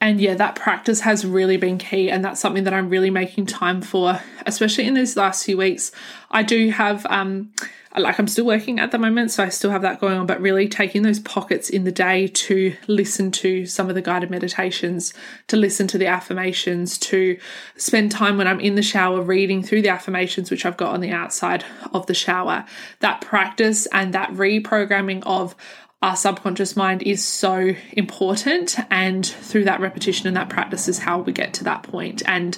And 0.02 0.20
yeah, 0.20 0.34
that 0.34 0.56
practice 0.56 1.02
has 1.02 1.26
really 1.26 1.58
been 1.58 1.78
key. 1.78 2.10
And 2.10 2.26
that's 2.26 2.42
something 2.42 2.64
that 2.64 2.74
I'm 2.74 2.90
really 2.90 3.12
making 3.12 3.46
time 3.46 3.82
for, 3.82 4.20
especially 4.48 4.88
in 4.88 4.96
these 4.96 5.16
last 5.16 5.46
few 5.46 5.58
weeks. 5.58 5.92
I 6.32 6.42
do 6.42 6.72
have, 6.72 7.06
um, 7.06 7.52
like, 7.96 8.18
I'm 8.18 8.28
still 8.28 8.46
working 8.46 8.80
at 8.80 8.92
the 8.92 8.98
moment, 8.98 9.32
so 9.32 9.44
I 9.44 9.50
still 9.50 9.70
have 9.70 9.84
that 9.84 10.00
going 10.00 10.18
on, 10.18 10.26
but 10.26 10.42
really 10.42 10.68
taking 10.68 11.04
those 11.04 11.20
pockets 11.20 11.70
in 11.70 11.84
the 11.84 11.92
day 11.92 12.28
to 12.28 12.76
listen 12.88 13.30
to 13.32 13.66
some 13.68 13.90
of 13.90 13.96
the 13.96 14.02
guided 14.02 14.32
meditations, 14.32 15.14
to 15.48 15.58
listen 15.58 15.86
to 15.88 16.00
the 16.00 16.08
affirmations, 16.08 16.98
to 16.98 17.38
spend 17.76 18.12
time 18.12 18.38
when 18.38 18.48
I'm 18.48 18.62
in 18.62 18.76
the 18.76 18.82
shower 18.82 19.22
reading 19.22 19.62
through 19.62 19.84
the 19.84 19.90
affirmations, 19.90 20.50
which 20.50 20.66
I've 20.66 20.78
got 20.78 20.94
on 20.94 21.02
the 21.02 21.12
outside 21.12 21.64
of 21.94 22.08
the 22.08 22.14
shower. 22.16 22.66
That 23.02 23.22
practice 23.22 23.86
and 23.88 24.14
that 24.14 24.32
reprogramming 24.32 25.22
of, 25.26 25.54
our 26.02 26.16
subconscious 26.16 26.76
mind 26.76 27.04
is 27.04 27.24
so 27.24 27.74
important. 27.94 28.78
And 28.90 29.26
through 29.26 29.66
that 29.66 29.80
repetition 29.80 30.28
and 30.28 30.36
that 30.36 30.50
practice 30.50 30.88
is 30.88 31.00
how 31.00 31.20
we 31.20 31.32
get 31.32 31.54
to 31.56 31.64
that 31.66 31.84
point. 31.84 32.24
And 32.26 32.58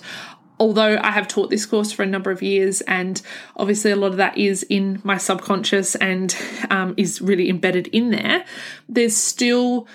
although 0.60 0.98
I 1.02 1.12
have 1.12 1.28
taught 1.28 1.50
this 1.50 1.66
course 1.66 1.92
for 1.92 2.04
a 2.04 2.08
number 2.08 2.32
of 2.32 2.42
years, 2.42 2.82
and 2.82 3.22
obviously 3.58 3.92
a 3.92 3.96
lot 3.96 4.12
of 4.12 4.18
that 4.18 4.38
is 4.38 4.64
in 4.64 5.02
my 5.04 5.18
subconscious 5.18 5.96
and 5.96 6.36
um, 6.70 6.94
is 6.96 7.22
really 7.22 7.50
embedded 7.50 7.88
in 7.88 8.12
there, 8.12 8.46
there's 8.88 9.18
still 9.18 9.88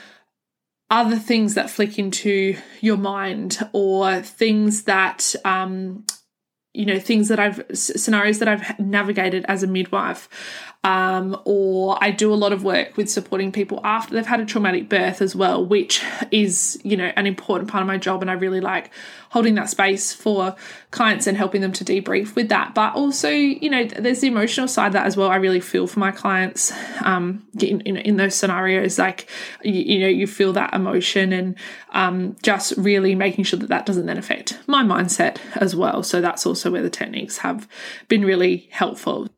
other 0.90 1.16
things 1.16 1.54
that 1.54 1.70
flick 1.70 1.98
into 1.98 2.56
your 2.80 2.96
mind 2.96 3.58
or 3.72 4.20
things 4.20 4.84
that 4.84 5.34
um, 5.44 6.04
you 6.74 6.86
know 6.86 6.98
things 6.98 7.28
that 7.28 7.40
i've 7.40 7.60
scenarios 7.72 8.38
that 8.38 8.48
i've 8.48 8.78
navigated 8.78 9.44
as 9.48 9.62
a 9.62 9.66
midwife 9.66 10.28
um, 10.84 11.36
or 11.44 11.98
I 12.00 12.12
do 12.12 12.32
a 12.32 12.36
lot 12.36 12.52
of 12.52 12.62
work 12.62 12.96
with 12.96 13.10
supporting 13.10 13.50
people 13.50 13.80
after 13.82 14.14
they've 14.14 14.24
had 14.24 14.38
a 14.38 14.44
traumatic 14.44 14.88
birth 14.88 15.20
as 15.20 15.34
well, 15.34 15.64
which 15.64 16.02
is, 16.30 16.80
you 16.84 16.96
know, 16.96 17.12
an 17.16 17.26
important 17.26 17.68
part 17.68 17.82
of 17.82 17.88
my 17.88 17.98
job. 17.98 18.22
And 18.22 18.30
I 18.30 18.34
really 18.34 18.60
like 18.60 18.92
holding 19.30 19.56
that 19.56 19.68
space 19.68 20.12
for 20.12 20.54
clients 20.92 21.26
and 21.26 21.36
helping 21.36 21.62
them 21.62 21.72
to 21.72 21.84
debrief 21.84 22.36
with 22.36 22.48
that. 22.50 22.76
But 22.76 22.94
also, 22.94 23.28
you 23.28 23.68
know, 23.68 23.84
there's 23.84 24.20
the 24.20 24.28
emotional 24.28 24.68
side 24.68 24.92
that 24.92 25.04
as 25.04 25.16
well. 25.16 25.28
I 25.30 25.36
really 25.36 25.60
feel 25.60 25.88
for 25.88 25.98
my 25.98 26.12
clients 26.12 26.72
um, 27.02 27.44
in, 27.60 27.80
in, 27.80 27.96
in 27.96 28.16
those 28.16 28.36
scenarios, 28.36 29.00
like, 29.00 29.28
you, 29.64 29.72
you, 29.72 29.98
know, 29.98 30.08
you 30.08 30.28
feel 30.28 30.52
that 30.52 30.74
emotion 30.74 31.32
and 31.32 31.56
um, 31.90 32.36
just 32.42 32.72
really 32.76 33.16
making 33.16 33.44
sure 33.44 33.58
that 33.58 33.68
that 33.68 33.84
doesn't 33.84 34.06
then 34.06 34.16
affect 34.16 34.58
my 34.68 34.84
mindset 34.84 35.38
as 35.56 35.74
well. 35.74 36.04
So 36.04 36.20
that's 36.20 36.46
also 36.46 36.70
where 36.70 36.82
the 36.82 36.88
techniques 36.88 37.38
have 37.38 37.68
been 38.06 38.24
really 38.24 38.68
helpful. 38.70 39.28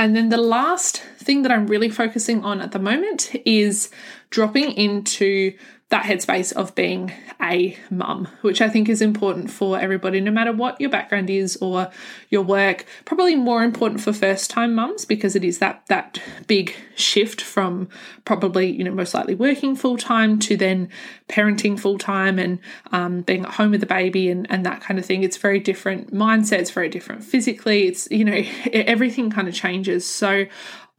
And 0.00 0.16
then 0.16 0.30
the 0.30 0.38
last 0.38 1.02
thing 1.18 1.42
that 1.42 1.52
I'm 1.52 1.66
really 1.66 1.90
focusing 1.90 2.42
on 2.42 2.62
at 2.62 2.72
the 2.72 2.78
moment 2.78 3.36
is 3.44 3.90
dropping 4.30 4.72
into 4.72 5.52
that 5.90 6.04
headspace 6.04 6.52
of 6.52 6.72
being 6.76 7.12
a 7.42 7.76
mum, 7.90 8.28
which 8.42 8.62
I 8.62 8.68
think 8.68 8.88
is 8.88 9.02
important 9.02 9.50
for 9.50 9.78
everybody, 9.78 10.20
no 10.20 10.30
matter 10.30 10.52
what 10.52 10.80
your 10.80 10.88
background 10.88 11.28
is 11.28 11.56
or 11.56 11.90
your 12.28 12.42
work. 12.42 12.84
Probably 13.04 13.34
more 13.34 13.64
important 13.64 14.00
for 14.00 14.12
first 14.12 14.50
time 14.50 14.76
mums 14.76 15.04
because 15.04 15.34
it 15.34 15.42
is 15.42 15.58
that 15.58 15.82
that 15.88 16.22
big 16.46 16.74
shift 16.94 17.40
from 17.40 17.88
probably 18.24 18.70
you 18.70 18.84
know 18.84 18.92
most 18.92 19.14
likely 19.14 19.34
working 19.34 19.74
full 19.74 19.96
time 19.96 20.38
to 20.38 20.56
then 20.56 20.88
parenting 21.28 21.78
full 21.78 21.98
time 21.98 22.38
and 22.38 22.60
um, 22.92 23.22
being 23.22 23.44
at 23.44 23.54
home 23.54 23.72
with 23.72 23.80
the 23.80 23.86
baby 23.86 24.30
and 24.30 24.48
and 24.48 24.64
that 24.64 24.80
kind 24.80 24.98
of 24.98 25.04
thing. 25.04 25.24
It's 25.24 25.38
very 25.38 25.58
different 25.58 26.14
mindset. 26.14 26.60
It's 26.60 26.70
very 26.70 26.88
different 26.88 27.24
physically. 27.24 27.88
It's 27.88 28.08
you 28.12 28.24
know 28.24 28.42
everything 28.72 29.28
kind 29.30 29.48
of 29.48 29.54
changes. 29.54 30.06
So 30.06 30.46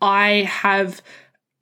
I 0.01 0.49
have 0.49 1.01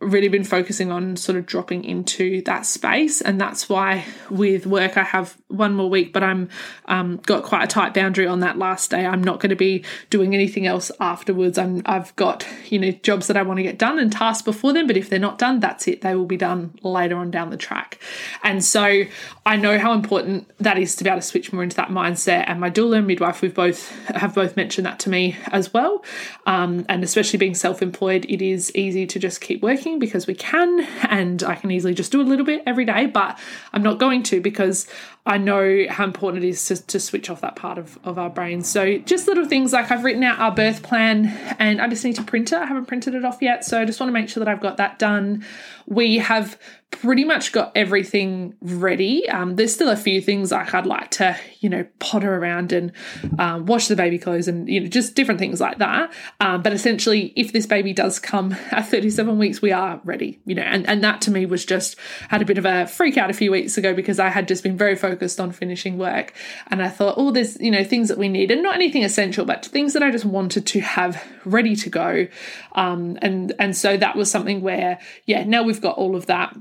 really 0.01 0.29
been 0.29 0.45
focusing 0.45 0.91
on 0.91 1.17
sort 1.17 1.37
of 1.37 1.45
dropping 1.45 1.83
into 1.83 2.41
that 2.43 2.65
space 2.65 3.19
and 3.19 3.39
that's 3.39 3.67
why 3.67 4.05
with 4.29 4.65
work 4.65 4.95
i 4.95 5.03
have 5.03 5.37
one 5.49 5.73
more 5.73 5.89
week 5.89 6.13
but 6.13 6.23
i'm 6.23 6.47
um, 6.85 7.17
got 7.25 7.43
quite 7.43 7.63
a 7.63 7.67
tight 7.67 7.93
boundary 7.93 8.25
on 8.25 8.39
that 8.39 8.57
last 8.57 8.89
day. 8.89 9.05
I'm 9.05 9.23
not 9.23 9.39
going 9.39 9.49
to 9.49 9.55
be 9.55 9.83
doing 10.09 10.33
anything 10.33 10.65
else 10.65 10.89
afterwards 11.01 11.57
i'm 11.57 11.81
i've 11.85 12.15
got 12.15 12.47
you 12.69 12.79
know 12.79 12.91
jobs 12.91 13.27
that 13.27 13.35
i 13.35 13.41
want 13.41 13.57
to 13.57 13.63
get 13.63 13.77
done 13.77 13.99
and 13.99 14.11
tasks 14.11 14.41
before 14.41 14.71
them 14.71 14.87
but 14.87 14.95
if 14.95 15.09
they're 15.09 15.19
not 15.19 15.37
done 15.37 15.59
that's 15.59 15.87
it. 15.87 16.01
They 16.01 16.15
will 16.15 16.25
be 16.25 16.37
done 16.37 16.79
later 16.81 17.17
on 17.17 17.29
down 17.29 17.49
the 17.49 17.57
track. 17.57 17.99
And 18.41 18.63
so 18.63 19.03
i 19.45 19.55
know 19.57 19.77
how 19.79 19.91
important 19.93 20.49
that 20.59 20.77
is 20.77 20.95
to 20.95 21.03
be 21.03 21.09
able 21.09 21.19
to 21.19 21.25
switch 21.25 21.51
more 21.51 21.61
into 21.61 21.75
that 21.75 21.89
mindset. 21.89 22.45
And 22.47 22.61
my 22.61 22.69
doula 22.69 22.99
and 22.99 23.07
midwife 23.07 23.41
we've 23.41 23.53
both 23.53 23.89
have 24.07 24.33
both 24.33 24.55
mentioned 24.55 24.85
that 24.85 24.99
to 24.99 25.09
me 25.09 25.35
as 25.47 25.73
well. 25.73 26.05
Um, 26.45 26.85
and 26.87 27.03
especially 27.03 27.37
being 27.37 27.55
self-employed 27.55 28.25
it 28.29 28.41
is 28.41 28.73
easy 28.75 29.05
to 29.05 29.19
just 29.19 29.41
keep 29.41 29.61
working 29.61 29.88
because 29.97 30.27
we 30.27 30.35
can, 30.35 30.81
and 31.09 31.41
I 31.41 31.55
can 31.55 31.71
easily 31.71 31.95
just 31.95 32.11
do 32.11 32.21
a 32.21 32.23
little 32.23 32.45
bit 32.45 32.61
every 32.67 32.85
day, 32.85 33.07
but 33.07 33.39
I'm 33.73 33.81
not 33.81 33.97
going 33.97 34.21
to 34.23 34.41
because 34.41 34.87
I 35.29 35.37
know 35.37 35.85
how 35.87 36.05
important 36.05 36.43
it 36.43 36.47
is 36.47 36.65
to, 36.65 36.87
to 36.87 36.99
switch 36.99 37.29
off 37.29 37.41
that 37.41 37.55
part 37.55 37.77
of, 37.77 37.99
of 38.03 38.17
our 38.17 38.31
brains. 38.31 38.67
So 38.67 38.97
just 38.97 39.27
little 39.27 39.45
things 39.45 39.71
like 39.71 39.91
I've 39.91 40.03
written 40.03 40.23
out 40.23 40.39
our 40.39 40.51
birth 40.51 40.81
plan 40.81 41.27
and 41.59 41.79
I 41.79 41.87
just 41.87 42.03
need 42.03 42.15
to 42.15 42.23
print 42.23 42.51
it. 42.51 42.57
I 42.57 42.65
haven't 42.65 42.87
printed 42.87 43.13
it 43.13 43.23
off 43.23 43.37
yet. 43.39 43.63
So 43.63 43.79
I 43.79 43.85
just 43.85 43.99
want 43.99 44.09
to 44.09 44.13
make 44.13 44.27
sure 44.27 44.43
that 44.43 44.49
I've 44.49 44.59
got 44.59 44.77
that 44.77 44.97
done. 44.97 45.45
We 45.85 46.17
have 46.17 46.57
pretty 46.91 47.23
much 47.23 47.51
got 47.51 47.71
everything 47.75 48.55
ready. 48.61 49.29
Um, 49.29 49.55
there's 49.55 49.73
still 49.73 49.89
a 49.89 49.95
few 49.95 50.21
things 50.21 50.51
like 50.51 50.73
I'd 50.73 50.87
like 50.87 51.11
to, 51.11 51.37
you 51.59 51.69
know, 51.69 51.85
potter 51.99 52.35
around 52.35 52.71
and 52.71 52.91
um, 53.37 53.67
wash 53.67 53.87
the 53.87 53.95
baby 53.95 54.17
clothes 54.17 54.47
and, 54.47 54.67
you 54.67 54.79
know, 54.79 54.87
just 54.87 55.15
different 55.15 55.39
things 55.39 55.61
like 55.61 55.77
that. 55.77 56.11
Um, 56.39 56.63
but 56.63 56.73
essentially, 56.73 57.31
if 57.35 57.53
this 57.53 57.67
baby 57.67 57.93
does 57.93 58.17
come 58.19 58.53
at 58.71 58.87
37 58.87 59.37
weeks, 59.37 59.61
we 59.61 59.71
are 59.71 60.01
ready, 60.03 60.39
you 60.45 60.55
know, 60.55 60.63
and, 60.63 60.87
and 60.87 61.03
that 61.03 61.21
to 61.21 61.31
me 61.31 61.45
was 61.45 61.63
just 61.63 61.95
had 62.29 62.41
a 62.41 62.45
bit 62.45 62.57
of 62.57 62.65
a 62.65 62.87
freak 62.87 63.17
out 63.17 63.29
a 63.29 63.33
few 63.33 63.51
weeks 63.51 63.77
ago 63.77 63.93
because 63.93 64.19
I 64.19 64.29
had 64.29 64.47
just 64.47 64.63
been 64.63 64.77
very 64.77 64.95
focused 64.95 65.18
on 65.39 65.51
finishing 65.51 65.97
work. 65.97 66.33
And 66.67 66.81
I 66.81 66.89
thought, 66.89 67.15
oh, 67.17 67.31
there's, 67.31 67.59
you 67.59 67.71
know, 67.71 67.83
things 67.83 68.07
that 68.09 68.17
we 68.17 68.29
need 68.29 68.51
and 68.51 68.63
not 68.63 68.75
anything 68.75 69.03
essential, 69.03 69.45
but 69.45 69.65
things 69.65 69.93
that 69.93 70.03
I 70.03 70.11
just 70.11 70.25
wanted 70.25 70.65
to 70.67 70.79
have 70.81 71.23
ready 71.45 71.75
to 71.75 71.89
go. 71.89 72.27
Um, 72.73 73.17
and, 73.21 73.53
and 73.59 73.75
so 73.75 73.97
that 73.97 74.15
was 74.15 74.31
something 74.31 74.61
where, 74.61 74.99
yeah, 75.25 75.43
now 75.43 75.63
we've 75.63 75.81
got 75.81 75.97
all 75.97 76.15
of 76.15 76.27
that 76.27 76.55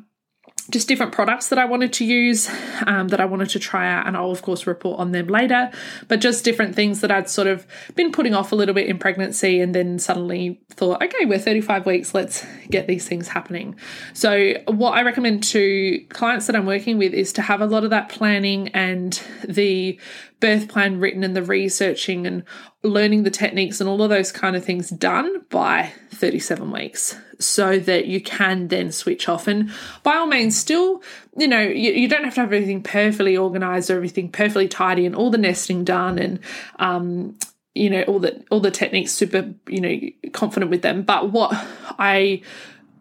just 0.70 0.88
different 0.88 1.12
products 1.12 1.48
that 1.48 1.58
I 1.58 1.64
wanted 1.64 1.92
to 1.94 2.04
use, 2.04 2.48
um, 2.86 3.08
that 3.08 3.20
I 3.20 3.24
wanted 3.24 3.50
to 3.50 3.58
try 3.58 3.90
out, 3.90 4.06
and 4.06 4.16
I'll 4.16 4.30
of 4.30 4.42
course 4.42 4.66
report 4.66 5.00
on 5.00 5.12
them 5.12 5.28
later. 5.28 5.70
But 6.08 6.20
just 6.20 6.44
different 6.44 6.74
things 6.74 7.00
that 7.00 7.10
I'd 7.10 7.30
sort 7.30 7.46
of 7.46 7.66
been 7.94 8.12
putting 8.12 8.34
off 8.34 8.52
a 8.52 8.54
little 8.54 8.74
bit 8.74 8.86
in 8.86 8.98
pregnancy, 8.98 9.60
and 9.60 9.74
then 9.74 9.98
suddenly 9.98 10.60
thought, 10.70 11.02
okay, 11.02 11.24
we're 11.24 11.38
35 11.38 11.86
weeks, 11.86 12.14
let's 12.14 12.44
get 12.70 12.86
these 12.86 13.08
things 13.08 13.28
happening. 13.28 13.76
So, 14.12 14.54
what 14.66 14.92
I 14.92 15.02
recommend 15.02 15.42
to 15.44 16.04
clients 16.10 16.46
that 16.46 16.56
I'm 16.56 16.66
working 16.66 16.98
with 16.98 17.14
is 17.14 17.32
to 17.34 17.42
have 17.42 17.60
a 17.60 17.66
lot 17.66 17.84
of 17.84 17.90
that 17.90 18.08
planning 18.08 18.68
and 18.68 19.20
the 19.46 19.98
birth 20.40 20.68
plan 20.68 21.00
written 21.00 21.24
and 21.24 21.34
the 21.34 21.42
researching 21.42 22.26
and 22.26 22.44
learning 22.82 23.24
the 23.24 23.30
techniques 23.30 23.80
and 23.80 23.88
all 23.88 24.02
of 24.02 24.10
those 24.10 24.30
kind 24.30 24.56
of 24.56 24.64
things 24.64 24.90
done 24.90 25.42
by 25.50 25.92
37 26.10 26.70
weeks 26.70 27.16
so 27.38 27.78
that 27.78 28.06
you 28.06 28.20
can 28.20 28.68
then 28.68 28.92
switch 28.92 29.28
off. 29.28 29.46
And 29.46 29.70
by 30.02 30.14
all 30.16 30.26
means, 30.26 30.56
still, 30.56 31.02
you 31.36 31.48
know, 31.48 31.60
you, 31.60 31.92
you 31.92 32.08
don't 32.08 32.24
have 32.24 32.34
to 32.34 32.40
have 32.40 32.52
everything 32.52 32.82
perfectly 32.82 33.36
organized 33.36 33.90
or 33.90 33.96
everything 33.96 34.30
perfectly 34.30 34.68
tidy 34.68 35.06
and 35.06 35.14
all 35.14 35.30
the 35.30 35.38
nesting 35.38 35.84
done 35.84 36.18
and, 36.18 36.40
um, 36.78 37.36
you 37.74 37.90
know, 37.90 38.02
all 38.02 38.18
the 38.18 38.44
all 38.50 38.60
the 38.60 38.72
techniques 38.72 39.12
super, 39.12 39.54
you 39.68 39.80
know, 39.80 40.30
confident 40.32 40.70
with 40.70 40.82
them. 40.82 41.02
But 41.02 41.30
what 41.30 41.52
I 41.98 42.42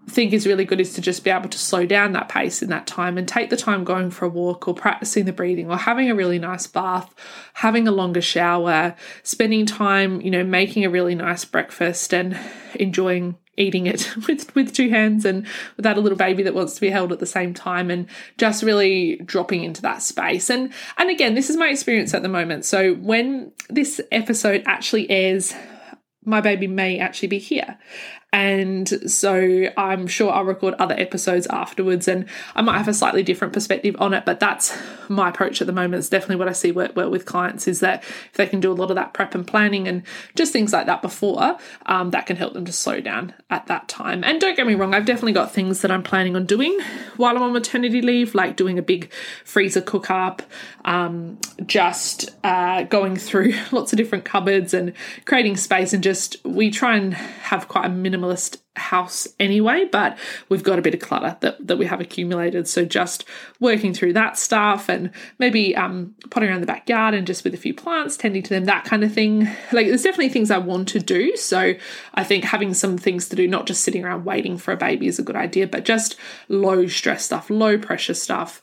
think 0.10 0.32
is 0.32 0.48
really 0.48 0.66
good 0.66 0.80
is 0.80 0.94
to 0.94 1.02
just 1.02 1.24
be 1.24 1.30
able 1.30 1.50
to 1.50 1.58
slow 1.58 1.86
down 1.86 2.14
that 2.14 2.30
pace 2.30 2.62
in 2.62 2.70
that 2.70 2.88
time 2.88 3.18
and 3.18 3.28
take 3.28 3.50
the 3.50 3.58
time 3.58 3.84
going 3.84 4.10
for 4.10 4.26
a 4.26 4.30
walk 4.30 4.68
or 4.68 4.74
practicing 4.74 5.26
the 5.26 5.34
breathing 5.34 5.70
or 5.70 5.78
having 5.78 6.10
a 6.10 6.16
really 6.16 6.40
nice 6.40 6.66
bath, 6.66 7.14
having 7.54 7.88
a 7.88 7.92
longer 7.92 8.22
shower, 8.22 8.96
spending 9.24 9.66
time, 9.66 10.22
you 10.22 10.32
know, 10.32 10.44
making 10.44 10.86
a 10.86 10.90
really 10.90 11.14
nice 11.14 11.44
breakfast 11.44 12.14
and 12.14 12.40
enjoying 12.76 13.38
eating 13.58 13.88
it 13.88 14.16
with 14.28 14.54
with 14.56 14.74
two 14.74 14.90
hands 14.90 15.26
and 15.26 15.46
without 15.76 15.98
a 15.98 16.02
little 16.02 16.18
baby 16.18 16.44
that 16.44 16.54
wants 16.54 16.76
to 16.76 16.82
be 16.82 16.90
held 16.90 17.12
at 17.12 17.20
the 17.20 17.26
same 17.26 17.54
time 17.54 17.90
and 17.90 18.08
just 18.38 18.64
really 18.64 19.18
dropping 19.26 19.64
into 19.64 19.82
that 19.82 20.02
space. 20.02 20.50
And 20.50 20.72
and 20.98 21.10
again 21.10 21.36
this 21.36 21.50
is 21.50 21.58
my 21.58 21.68
experience 21.68 22.14
at 22.14 22.22
the 22.22 22.30
moment. 22.30 22.64
So 22.64 22.94
when 22.94 23.52
this 23.70 24.00
episode 24.12 24.64
actually 24.66 25.10
airs 25.10 25.54
my 26.24 26.42
baby 26.42 26.68
may 26.68 27.00
actually 27.00 27.30
be 27.30 27.40
here 27.40 27.78
and 28.34 29.10
so 29.10 29.68
I'm 29.78 30.06
sure 30.06 30.32
I'll 30.32 30.44
record 30.44 30.74
other 30.78 30.96
episodes 30.98 31.48
afterwards 31.48 32.10
and 32.10 32.26
I 32.56 32.62
might 32.62 32.78
have 32.78 32.90
a 32.90 32.94
slightly 32.94 33.24
different 33.24 33.54
perspective 33.54 33.96
on 34.00 34.14
it, 34.14 34.26
but 34.26 34.42
that's 34.42 34.78
my 35.08 35.30
approach 35.30 35.62
at 35.62 35.68
the 35.68 35.74
moment. 35.74 35.96
It's 35.96 36.10
definitely 36.10 36.36
what 36.36 36.50
I 36.50 36.52
see 36.52 36.74
work 36.74 36.94
well 36.94 37.10
with 37.10 37.26
clients 37.26 37.70
is 37.70 37.80
that 37.80 38.04
if 38.04 38.34
they 38.34 38.46
can 38.46 38.60
do 38.60 38.70
a 38.70 38.74
lot 38.74 38.92
of 38.92 38.96
that 38.96 39.14
prep 39.14 39.34
and 39.34 39.48
planning 39.48 39.88
and 39.88 40.04
just 40.36 40.52
things 40.52 40.74
like 40.74 40.88
that 40.88 41.02
before, 41.02 41.58
um, 41.86 42.12
that 42.12 42.26
can 42.26 42.36
help 42.36 42.54
them 42.54 42.66
to 42.66 42.74
slow 42.74 43.00
down 43.00 43.34
at 43.50 43.68
that 43.68 43.88
time. 43.88 44.26
And 44.26 44.42
don't 44.42 44.58
get 44.58 44.68
me 44.68 44.76
wrong, 44.76 44.94
I've 44.94 45.06
definitely 45.06 45.32
got 45.32 45.54
things 45.54 45.82
that 45.82 45.90
I'm 45.90 46.04
planning 46.04 46.36
on 46.36 46.46
doing 46.46 46.78
while 47.16 47.38
I'm 47.38 47.44
on 47.44 47.54
maternity 47.54 48.02
leave, 48.02 48.36
like 48.36 48.58
doing 48.58 48.78
a 48.78 48.82
big 48.82 49.10
freezer 49.46 49.82
cook 49.82 50.12
up, 50.12 50.42
um, 50.84 51.40
just 51.66 52.32
uh, 52.44 52.84
going 52.84 53.16
through 53.16 53.54
lots 53.72 53.94
of 53.94 53.98
different 53.98 54.26
cupboards 54.26 54.74
and 54.74 54.92
creating 55.24 55.56
space 55.56 55.94
and 55.94 56.04
just 56.04 56.44
we 56.44 56.70
try 56.70 56.98
and 56.98 57.14
have 57.14 57.70
quite 57.70 57.86
a 57.86 57.90
minimal 57.90 58.17
minimalist 58.18 58.58
house 58.76 59.28
anyway, 59.40 59.86
but 59.92 60.18
we've 60.50 60.64
got 60.64 60.80
a 60.80 60.82
bit 60.82 60.94
of 60.94 61.00
clutter 61.00 61.38
that, 61.42 61.66
that 61.66 61.78
we 61.78 61.86
have 61.86 62.00
accumulated. 62.00 62.68
So 62.68 62.86
just 62.86 63.26
working 63.60 63.94
through 63.94 64.14
that 64.14 64.38
stuff 64.38 64.90
and 64.90 65.12
maybe 65.40 65.76
um, 65.76 66.16
potting 66.30 66.50
around 66.50 66.62
the 66.62 66.68
backyard 66.68 67.14
and 67.14 67.26
just 67.26 67.44
with 67.44 67.54
a 67.54 67.58
few 67.58 67.74
plants, 67.74 68.18
tending 68.18 68.44
to 68.44 68.50
them, 68.50 68.66
that 68.66 68.86
kind 68.86 69.04
of 69.04 69.14
thing. 69.14 69.48
Like 69.72 69.88
there's 69.88 70.04
definitely 70.04 70.30
things 70.30 70.52
I 70.52 70.60
want 70.60 70.88
to 70.90 71.00
do. 71.00 71.36
So 71.36 71.74
I 72.14 72.24
think 72.24 72.44
having 72.44 72.74
some 72.74 72.98
things 72.98 73.30
to 73.30 73.36
do, 73.36 73.48
not 73.48 73.68
just 73.68 73.84
sitting 73.84 74.06
around 74.06 74.26
waiting 74.26 74.58
for 74.58 74.72
a 74.72 74.78
baby 74.78 75.08
is 75.08 75.20
a 75.20 75.24
good 75.24 75.36
idea, 75.36 75.68
but 75.68 75.86
just 75.86 76.16
low 76.48 76.88
stress 76.88 77.26
stuff, 77.26 77.50
low 77.50 77.78
pressure 77.78 78.14
stuff. 78.14 78.62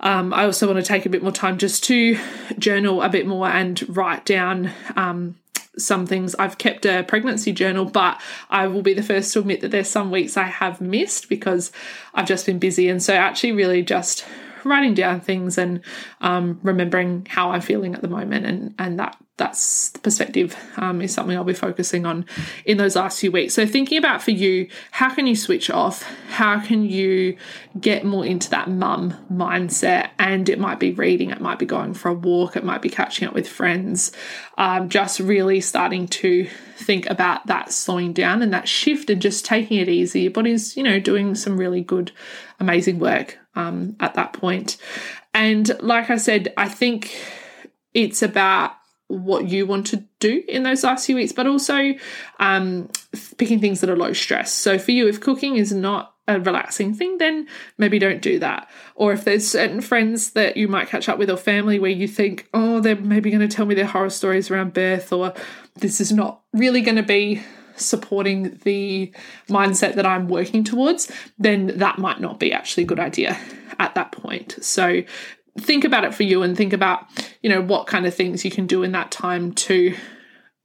Um, 0.00 0.32
I 0.32 0.44
also 0.44 0.66
want 0.66 0.78
to 0.78 0.84
take 0.84 1.06
a 1.06 1.08
bit 1.08 1.22
more 1.22 1.32
time 1.32 1.58
just 1.58 1.82
to 1.84 2.18
journal 2.56 3.02
a 3.02 3.08
bit 3.08 3.26
more 3.26 3.48
and 3.48 3.84
write 3.96 4.24
down 4.24 4.70
um, 4.94 5.34
some 5.78 6.06
things. 6.06 6.34
I've 6.36 6.58
kept 6.58 6.86
a 6.86 7.04
pregnancy 7.04 7.52
journal, 7.52 7.84
but 7.84 8.20
I 8.50 8.66
will 8.66 8.82
be 8.82 8.94
the 8.94 9.02
first 9.02 9.32
to 9.32 9.40
admit 9.40 9.60
that 9.60 9.70
there's 9.70 9.88
some 9.88 10.10
weeks 10.10 10.36
I 10.36 10.44
have 10.44 10.80
missed 10.80 11.28
because 11.28 11.72
I've 12.14 12.26
just 12.26 12.46
been 12.46 12.58
busy. 12.58 12.88
And 12.88 13.02
so, 13.02 13.14
actually, 13.14 13.52
really 13.52 13.82
just 13.82 14.24
writing 14.64 14.94
down 14.94 15.20
things 15.20 15.58
and 15.58 15.80
um, 16.20 16.60
remembering 16.62 17.26
how 17.28 17.50
I'm 17.50 17.60
feeling 17.60 17.94
at 17.94 18.02
the 18.02 18.08
moment, 18.08 18.46
and 18.46 18.74
and 18.78 18.98
that 18.98 19.16
that's 19.38 19.90
the 19.90 20.00
perspective 20.00 20.56
um, 20.76 21.00
is 21.00 21.14
something 21.14 21.36
I'll 21.36 21.44
be 21.44 21.54
focusing 21.54 22.04
on 22.04 22.26
in 22.66 22.76
those 22.76 22.96
last 22.96 23.20
few 23.20 23.32
weeks. 23.32 23.54
So, 23.54 23.66
thinking 23.66 23.96
about 23.96 24.20
for 24.20 24.32
you, 24.32 24.68
how 24.90 25.14
can 25.14 25.26
you 25.26 25.36
switch 25.36 25.70
off? 25.70 26.02
How 26.28 26.60
can 26.60 26.84
you 26.84 27.36
get 27.80 28.04
more 28.04 28.26
into 28.26 28.50
that 28.50 28.68
mum 28.68 29.14
mindset? 29.32 30.10
And 30.18 30.48
it 30.48 30.58
might 30.58 30.80
be 30.80 30.90
reading, 30.90 31.30
it 31.30 31.40
might 31.40 31.58
be 31.58 31.66
going 31.66 31.94
for 31.94 32.08
a 32.08 32.14
walk, 32.14 32.56
it 32.56 32.64
might 32.64 32.82
be 32.82 32.90
catching 32.90 33.26
up 33.26 33.34
with 33.34 33.48
friends, 33.48 34.12
um, 34.58 34.88
just 34.88 35.20
really 35.20 35.60
starting 35.60 36.08
to 36.08 36.48
think 36.76 37.08
about 37.08 37.46
that 37.46 37.72
slowing 37.72 38.12
down 38.12 38.42
and 38.42 38.52
that 38.52 38.68
shift 38.68 39.08
and 39.08 39.22
just 39.22 39.44
taking 39.44 39.78
it 39.78 39.88
easy. 39.88 40.22
Your 40.22 40.32
body's, 40.32 40.76
you 40.76 40.82
know, 40.82 40.98
doing 40.98 41.36
some 41.36 41.56
really 41.56 41.80
good, 41.80 42.10
amazing 42.58 42.98
work 42.98 43.38
um, 43.58 43.96
at 44.00 44.14
that 44.14 44.32
point. 44.32 44.78
And 45.34 45.70
like 45.82 46.08
I 46.10 46.16
said, 46.16 46.54
I 46.56 46.68
think 46.68 47.14
it's 47.92 48.22
about 48.22 48.72
what 49.08 49.48
you 49.48 49.66
want 49.66 49.86
to 49.88 50.04
do 50.20 50.42
in 50.48 50.62
those 50.62 50.84
last 50.84 51.06
few 51.06 51.16
weeks, 51.16 51.32
but 51.32 51.46
also 51.46 51.94
um, 52.38 52.88
picking 53.36 53.60
things 53.60 53.80
that 53.80 53.90
are 53.90 53.96
low 53.96 54.12
stress. 54.12 54.52
So 54.52 54.78
for 54.78 54.92
you, 54.92 55.08
if 55.08 55.20
cooking 55.20 55.56
is 55.56 55.72
not 55.72 56.14
a 56.28 56.38
relaxing 56.38 56.94
thing, 56.94 57.16
then 57.18 57.48
maybe 57.78 57.98
don't 57.98 58.20
do 58.20 58.38
that. 58.38 58.68
Or 58.94 59.12
if 59.12 59.24
there's 59.24 59.48
certain 59.48 59.80
friends 59.80 60.32
that 60.32 60.58
you 60.58 60.68
might 60.68 60.88
catch 60.88 61.08
up 61.08 61.18
with 61.18 61.30
or 61.30 61.38
family 61.38 61.78
where 61.78 61.90
you 61.90 62.06
think, 62.06 62.48
oh, 62.52 62.80
they're 62.80 62.96
maybe 62.96 63.30
going 63.30 63.48
to 63.48 63.54
tell 63.56 63.64
me 63.64 63.74
their 63.74 63.86
horror 63.86 64.10
stories 64.10 64.50
around 64.50 64.74
birth, 64.74 65.10
or 65.10 65.32
this 65.76 66.00
is 66.00 66.12
not 66.12 66.42
really 66.52 66.82
going 66.82 66.96
to 66.96 67.02
be 67.02 67.42
supporting 67.78 68.58
the 68.64 69.12
mindset 69.48 69.94
that 69.94 70.06
I'm 70.06 70.28
working 70.28 70.64
towards, 70.64 71.10
then 71.38 71.78
that 71.78 71.98
might 71.98 72.20
not 72.20 72.38
be 72.38 72.52
actually 72.52 72.84
a 72.84 72.86
good 72.86 73.00
idea 73.00 73.38
at 73.78 73.94
that 73.94 74.12
point. 74.12 74.56
So 74.60 75.02
think 75.58 75.84
about 75.84 76.04
it 76.04 76.14
for 76.14 76.22
you 76.22 76.42
and 76.42 76.56
think 76.56 76.72
about, 76.72 77.06
you 77.42 77.50
know, 77.50 77.60
what 77.60 77.86
kind 77.86 78.06
of 78.06 78.14
things 78.14 78.44
you 78.44 78.50
can 78.50 78.66
do 78.66 78.82
in 78.82 78.92
that 78.92 79.10
time 79.10 79.52
to 79.52 79.94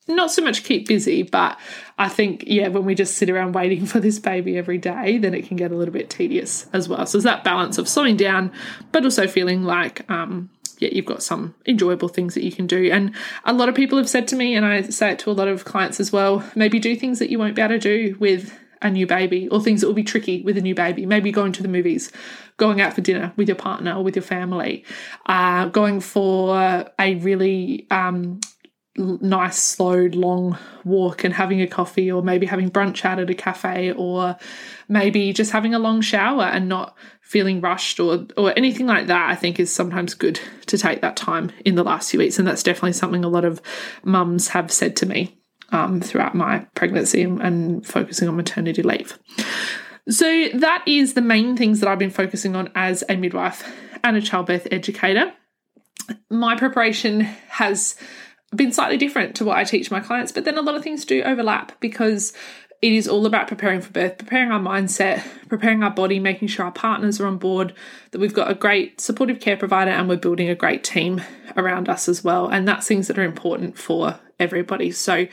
not 0.07 0.31
so 0.31 0.41
much 0.41 0.63
keep 0.63 0.87
busy, 0.87 1.23
but 1.23 1.57
I 1.97 2.09
think, 2.09 2.43
yeah, 2.45 2.67
when 2.67 2.83
we 2.85 2.95
just 2.95 3.15
sit 3.15 3.29
around 3.29 3.53
waiting 3.53 3.85
for 3.85 3.99
this 3.99 4.19
baby 4.19 4.57
every 4.57 4.77
day, 4.77 5.17
then 5.17 5.33
it 5.33 5.47
can 5.47 5.57
get 5.57 5.71
a 5.71 5.75
little 5.75 5.93
bit 5.93 6.09
tedious 6.09 6.67
as 6.73 6.89
well. 6.89 7.05
So 7.05 7.17
there's 7.17 7.23
that 7.23 7.43
balance 7.43 7.77
of 7.77 7.87
slowing 7.87 8.17
down, 8.17 8.51
but 8.91 9.03
also 9.03 9.27
feeling 9.27 9.63
like, 9.63 10.09
um, 10.09 10.49
yeah, 10.83 10.89
you've 10.91 11.05
got 11.05 11.23
some 11.23 11.55
enjoyable 11.65 12.09
things 12.09 12.33
that 12.33 12.43
you 12.43 12.51
can 12.51 12.67
do. 12.67 12.91
And 12.91 13.15
a 13.45 13.53
lot 13.53 13.69
of 13.69 13.75
people 13.75 13.97
have 13.97 14.09
said 14.09 14.27
to 14.29 14.35
me, 14.35 14.55
and 14.55 14.65
I 14.65 14.81
say 14.81 15.11
it 15.11 15.19
to 15.19 15.31
a 15.31 15.33
lot 15.33 15.47
of 15.47 15.65
clients 15.65 15.99
as 15.99 16.11
well, 16.11 16.43
maybe 16.55 16.79
do 16.79 16.95
things 16.95 17.19
that 17.19 17.29
you 17.29 17.39
won't 17.39 17.55
be 17.55 17.61
able 17.61 17.75
to 17.75 17.79
do 17.79 18.17
with 18.19 18.57
a 18.81 18.89
new 18.89 19.07
baby 19.07 19.47
or 19.47 19.61
things 19.61 19.79
that 19.79 19.87
will 19.87 19.93
be 19.93 20.03
tricky 20.03 20.41
with 20.41 20.57
a 20.57 20.61
new 20.61 20.75
baby. 20.75 21.05
Maybe 21.05 21.31
going 21.31 21.53
to 21.53 21.63
the 21.63 21.69
movies, 21.69 22.11
going 22.57 22.81
out 22.81 22.93
for 22.93 23.01
dinner 23.01 23.31
with 23.37 23.47
your 23.47 23.55
partner 23.55 23.93
or 23.95 24.03
with 24.03 24.15
your 24.15 24.23
family, 24.23 24.83
uh, 25.25 25.67
going 25.67 26.01
for 26.01 26.85
a 26.99 27.15
really 27.15 27.87
um, 27.89 28.41
nice, 28.97 29.57
slow, 29.57 30.07
long 30.13 30.57
walk 30.83 31.23
and 31.23 31.33
having 31.33 31.61
a 31.61 31.67
coffee, 31.67 32.11
or 32.11 32.21
maybe 32.21 32.45
having 32.45 32.69
brunch 32.69 33.05
out 33.05 33.19
at 33.19 33.29
a 33.29 33.33
cafe, 33.33 33.93
or 33.93 34.37
maybe 34.89 35.33
just 35.33 35.51
having 35.51 35.73
a 35.73 35.79
long 35.79 36.01
shower 36.01 36.43
and 36.43 36.67
not 36.67 36.95
feeling 37.33 37.61
rushed 37.61 37.99
or 37.99 38.27
or 38.37 38.53
anything 38.55 38.85
like 38.85 39.07
that. 39.07 39.29
I 39.29 39.35
think 39.35 39.59
is 39.59 39.73
sometimes 39.73 40.13
good 40.13 40.39
to 40.67 40.77
take 40.77 41.01
that 41.01 41.17
time 41.17 41.51
in 41.65 41.73
the 41.73 41.83
last 41.83 42.11
few 42.11 42.19
weeks, 42.19 42.37
and 42.37 42.47
that's 42.47 42.61
definitely 42.61 42.93
something 42.93 43.25
a 43.25 43.27
lot 43.27 43.43
of 43.43 43.59
mums 44.03 44.49
have 44.49 44.71
said 44.71 44.95
to 44.97 45.07
me 45.07 45.35
um, 45.71 45.99
throughout 45.99 46.35
my 46.35 46.59
pregnancy 46.75 47.23
and, 47.23 47.41
and 47.41 47.87
focusing 47.87 48.29
on 48.29 48.35
maternity 48.35 48.83
leave. 48.83 49.17
So 50.09 50.49
that 50.53 50.83
is 50.85 51.15
the 51.15 51.21
main 51.21 51.57
things 51.57 51.79
that 51.79 51.89
I've 51.89 51.99
been 51.99 52.11
focusing 52.11 52.55
on 52.55 52.69
as 52.75 53.03
a 53.09 53.15
midwife 53.15 53.67
and 54.03 54.15
a 54.15 54.21
childbirth 54.21 54.67
educator. 54.69 55.33
My 56.29 56.55
preparation 56.55 57.21
has 57.21 57.95
been 58.55 58.71
slightly 58.71 58.97
different 58.97 59.35
to 59.37 59.45
what 59.45 59.57
I 59.57 59.63
teach 59.63 59.89
my 59.89 59.99
clients, 59.99 60.31
but 60.31 60.45
then 60.45 60.57
a 60.57 60.61
lot 60.61 60.75
of 60.75 60.83
things 60.83 61.05
do 61.05 61.23
overlap 61.23 61.79
because 61.79 62.33
it 62.83 62.91
is 62.91 63.07
all 63.07 63.25
about 63.25 63.47
preparing 63.47 63.79
for 63.79 63.91
birth, 63.91 64.17
preparing 64.17 64.51
our 64.51 64.59
mindset, 64.59 65.23
preparing 65.47 65.83
our 65.83 65.89
body, 65.89 66.19
making 66.19 66.49
sure 66.49 66.65
our 66.65 66.71
partners 66.71 67.17
are 67.21 67.27
on 67.27 67.37
board, 67.37 67.73
that 68.11 68.19
we've 68.19 68.33
got 68.33 68.51
a 68.51 68.53
great 68.53 68.99
supportive 68.99 69.39
care 69.39 69.55
provider, 69.55 69.91
and 69.91 70.09
we're 70.09 70.17
building 70.17 70.49
a 70.49 70.55
great 70.55 70.83
team 70.83 71.21
around 71.55 71.87
us 71.87 72.09
as 72.09 72.25
well. 72.25 72.49
And 72.49 72.67
that's 72.67 72.85
things 72.85 73.07
that 73.07 73.17
are 73.17 73.23
important 73.23 73.77
for 73.77 74.19
everybody. 74.43 74.91
So, 74.91 75.27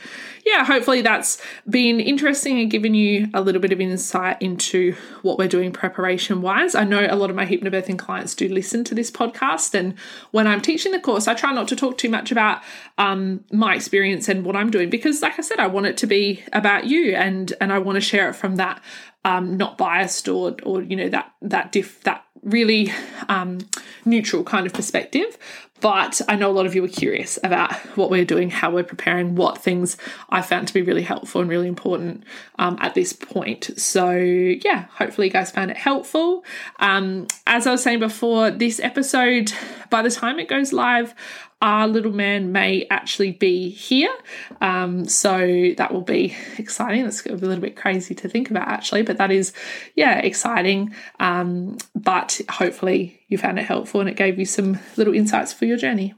yeah, 0.45 0.65
hopefully 0.65 1.01
that's 1.01 1.41
been 1.69 1.99
interesting 1.99 2.59
and 2.59 2.71
given 2.71 2.95
you 2.95 3.27
a 3.33 3.41
little 3.41 3.61
bit 3.61 3.71
of 3.71 3.79
insight 3.79 4.41
into 4.41 4.95
what 5.21 5.37
we're 5.37 5.47
doing 5.47 5.71
preparation 5.71 6.41
wise. 6.41 6.73
I 6.73 6.83
know 6.83 7.05
a 7.07 7.15
lot 7.15 7.29
of 7.29 7.35
my 7.35 7.45
hypnobirthing 7.45 7.99
clients 7.99 8.33
do 8.33 8.47
listen 8.47 8.83
to 8.85 8.95
this 8.95 9.11
podcast, 9.11 9.75
and 9.75 9.95
when 10.31 10.47
I'm 10.47 10.61
teaching 10.61 10.91
the 10.91 10.99
course, 10.99 11.27
I 11.27 11.33
try 11.33 11.53
not 11.53 11.67
to 11.67 11.75
talk 11.75 11.97
too 11.97 12.09
much 12.09 12.31
about 12.31 12.61
um, 12.97 13.43
my 13.51 13.75
experience 13.75 14.27
and 14.29 14.43
what 14.45 14.55
I'm 14.55 14.71
doing 14.71 14.89
because, 14.89 15.21
like 15.21 15.37
I 15.37 15.41
said, 15.41 15.59
I 15.59 15.67
want 15.67 15.85
it 15.85 15.97
to 15.97 16.07
be 16.07 16.43
about 16.53 16.85
you, 16.85 17.13
and 17.15 17.53
and 17.61 17.71
I 17.71 17.79
want 17.79 17.97
to 17.97 18.01
share 18.01 18.29
it 18.29 18.33
from 18.33 18.55
that 18.55 18.81
um, 19.23 19.57
not 19.57 19.77
biased 19.77 20.27
or 20.27 20.55
or 20.63 20.81
you 20.81 20.95
know 20.95 21.09
that 21.09 21.31
that 21.41 21.71
diff 21.71 22.01
that 22.03 22.25
really 22.43 22.91
um, 23.29 23.59
neutral 24.05 24.43
kind 24.43 24.65
of 24.65 24.73
perspective. 24.73 25.37
But 25.81 26.21
I 26.29 26.35
know 26.35 26.51
a 26.51 26.53
lot 26.53 26.67
of 26.67 26.75
you 26.75 26.85
are 26.85 26.87
curious 26.87 27.39
about 27.43 27.73
what 27.97 28.11
we're 28.11 28.23
doing, 28.23 28.51
how 28.51 28.69
we're 28.69 28.83
preparing, 28.83 29.33
what 29.33 29.57
things 29.57 29.97
I 30.29 30.43
found 30.43 30.67
to 30.67 30.73
be 30.75 30.83
really 30.83 31.01
helpful 31.01 31.41
and 31.41 31.49
really 31.49 31.67
important 31.67 32.23
um, 32.59 32.77
at 32.79 32.93
this 32.93 33.13
point. 33.13 33.71
So, 33.77 34.11
yeah, 34.11 34.85
hopefully 34.91 35.27
you 35.27 35.33
guys 35.33 35.49
found 35.49 35.71
it 35.71 35.77
helpful. 35.77 36.45
Um, 36.79 37.25
as 37.47 37.65
I 37.65 37.71
was 37.71 37.81
saying 37.81 37.99
before, 37.99 38.51
this 38.51 38.79
episode, 38.79 39.51
by 39.89 40.03
the 40.03 40.11
time 40.11 40.39
it 40.39 40.47
goes 40.47 40.71
live, 40.71 41.15
our 41.61 41.87
little 41.87 42.11
man 42.11 42.51
may 42.51 42.87
actually 42.89 43.31
be 43.31 43.69
here. 43.69 44.13
Um, 44.61 45.05
so 45.05 45.73
that 45.77 45.93
will 45.93 46.01
be 46.01 46.35
exciting. 46.57 47.03
That's 47.03 47.25
a 47.25 47.33
little 47.33 47.61
bit 47.61 47.75
crazy 47.75 48.15
to 48.15 48.27
think 48.27 48.49
about, 48.49 48.67
actually, 48.67 49.03
but 49.03 49.17
that 49.17 49.31
is, 49.31 49.53
yeah, 49.95 50.17
exciting. 50.19 50.95
Um, 51.19 51.77
but 51.95 52.41
hopefully 52.49 53.21
you 53.27 53.37
found 53.37 53.59
it 53.59 53.65
helpful 53.65 54.01
and 54.01 54.09
it 54.09 54.15
gave 54.15 54.39
you 54.39 54.45
some 54.45 54.79
little 54.97 55.13
insights 55.13 55.53
for 55.53 55.65
your 55.65 55.77
journey. 55.77 56.15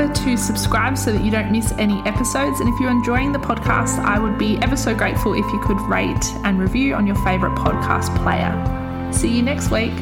Remember 0.00 0.24
to 0.24 0.36
subscribe 0.38 0.96
so 0.96 1.12
that 1.12 1.22
you 1.22 1.30
don't 1.30 1.52
miss 1.52 1.72
any 1.72 2.00
episodes. 2.06 2.58
And 2.60 2.72
if 2.72 2.80
you're 2.80 2.90
enjoying 2.90 3.32
the 3.32 3.38
podcast, 3.38 3.98
I 3.98 4.18
would 4.18 4.38
be 4.38 4.56
ever 4.62 4.74
so 4.74 4.94
grateful 4.94 5.34
if 5.34 5.44
you 5.52 5.60
could 5.60 5.78
rate 5.82 6.24
and 6.42 6.58
review 6.58 6.94
on 6.94 7.06
your 7.06 7.16
favourite 7.16 7.54
podcast 7.58 8.16
player. 8.22 9.12
See 9.12 9.28
you 9.28 9.42
next 9.42 9.70
week. 9.70 9.92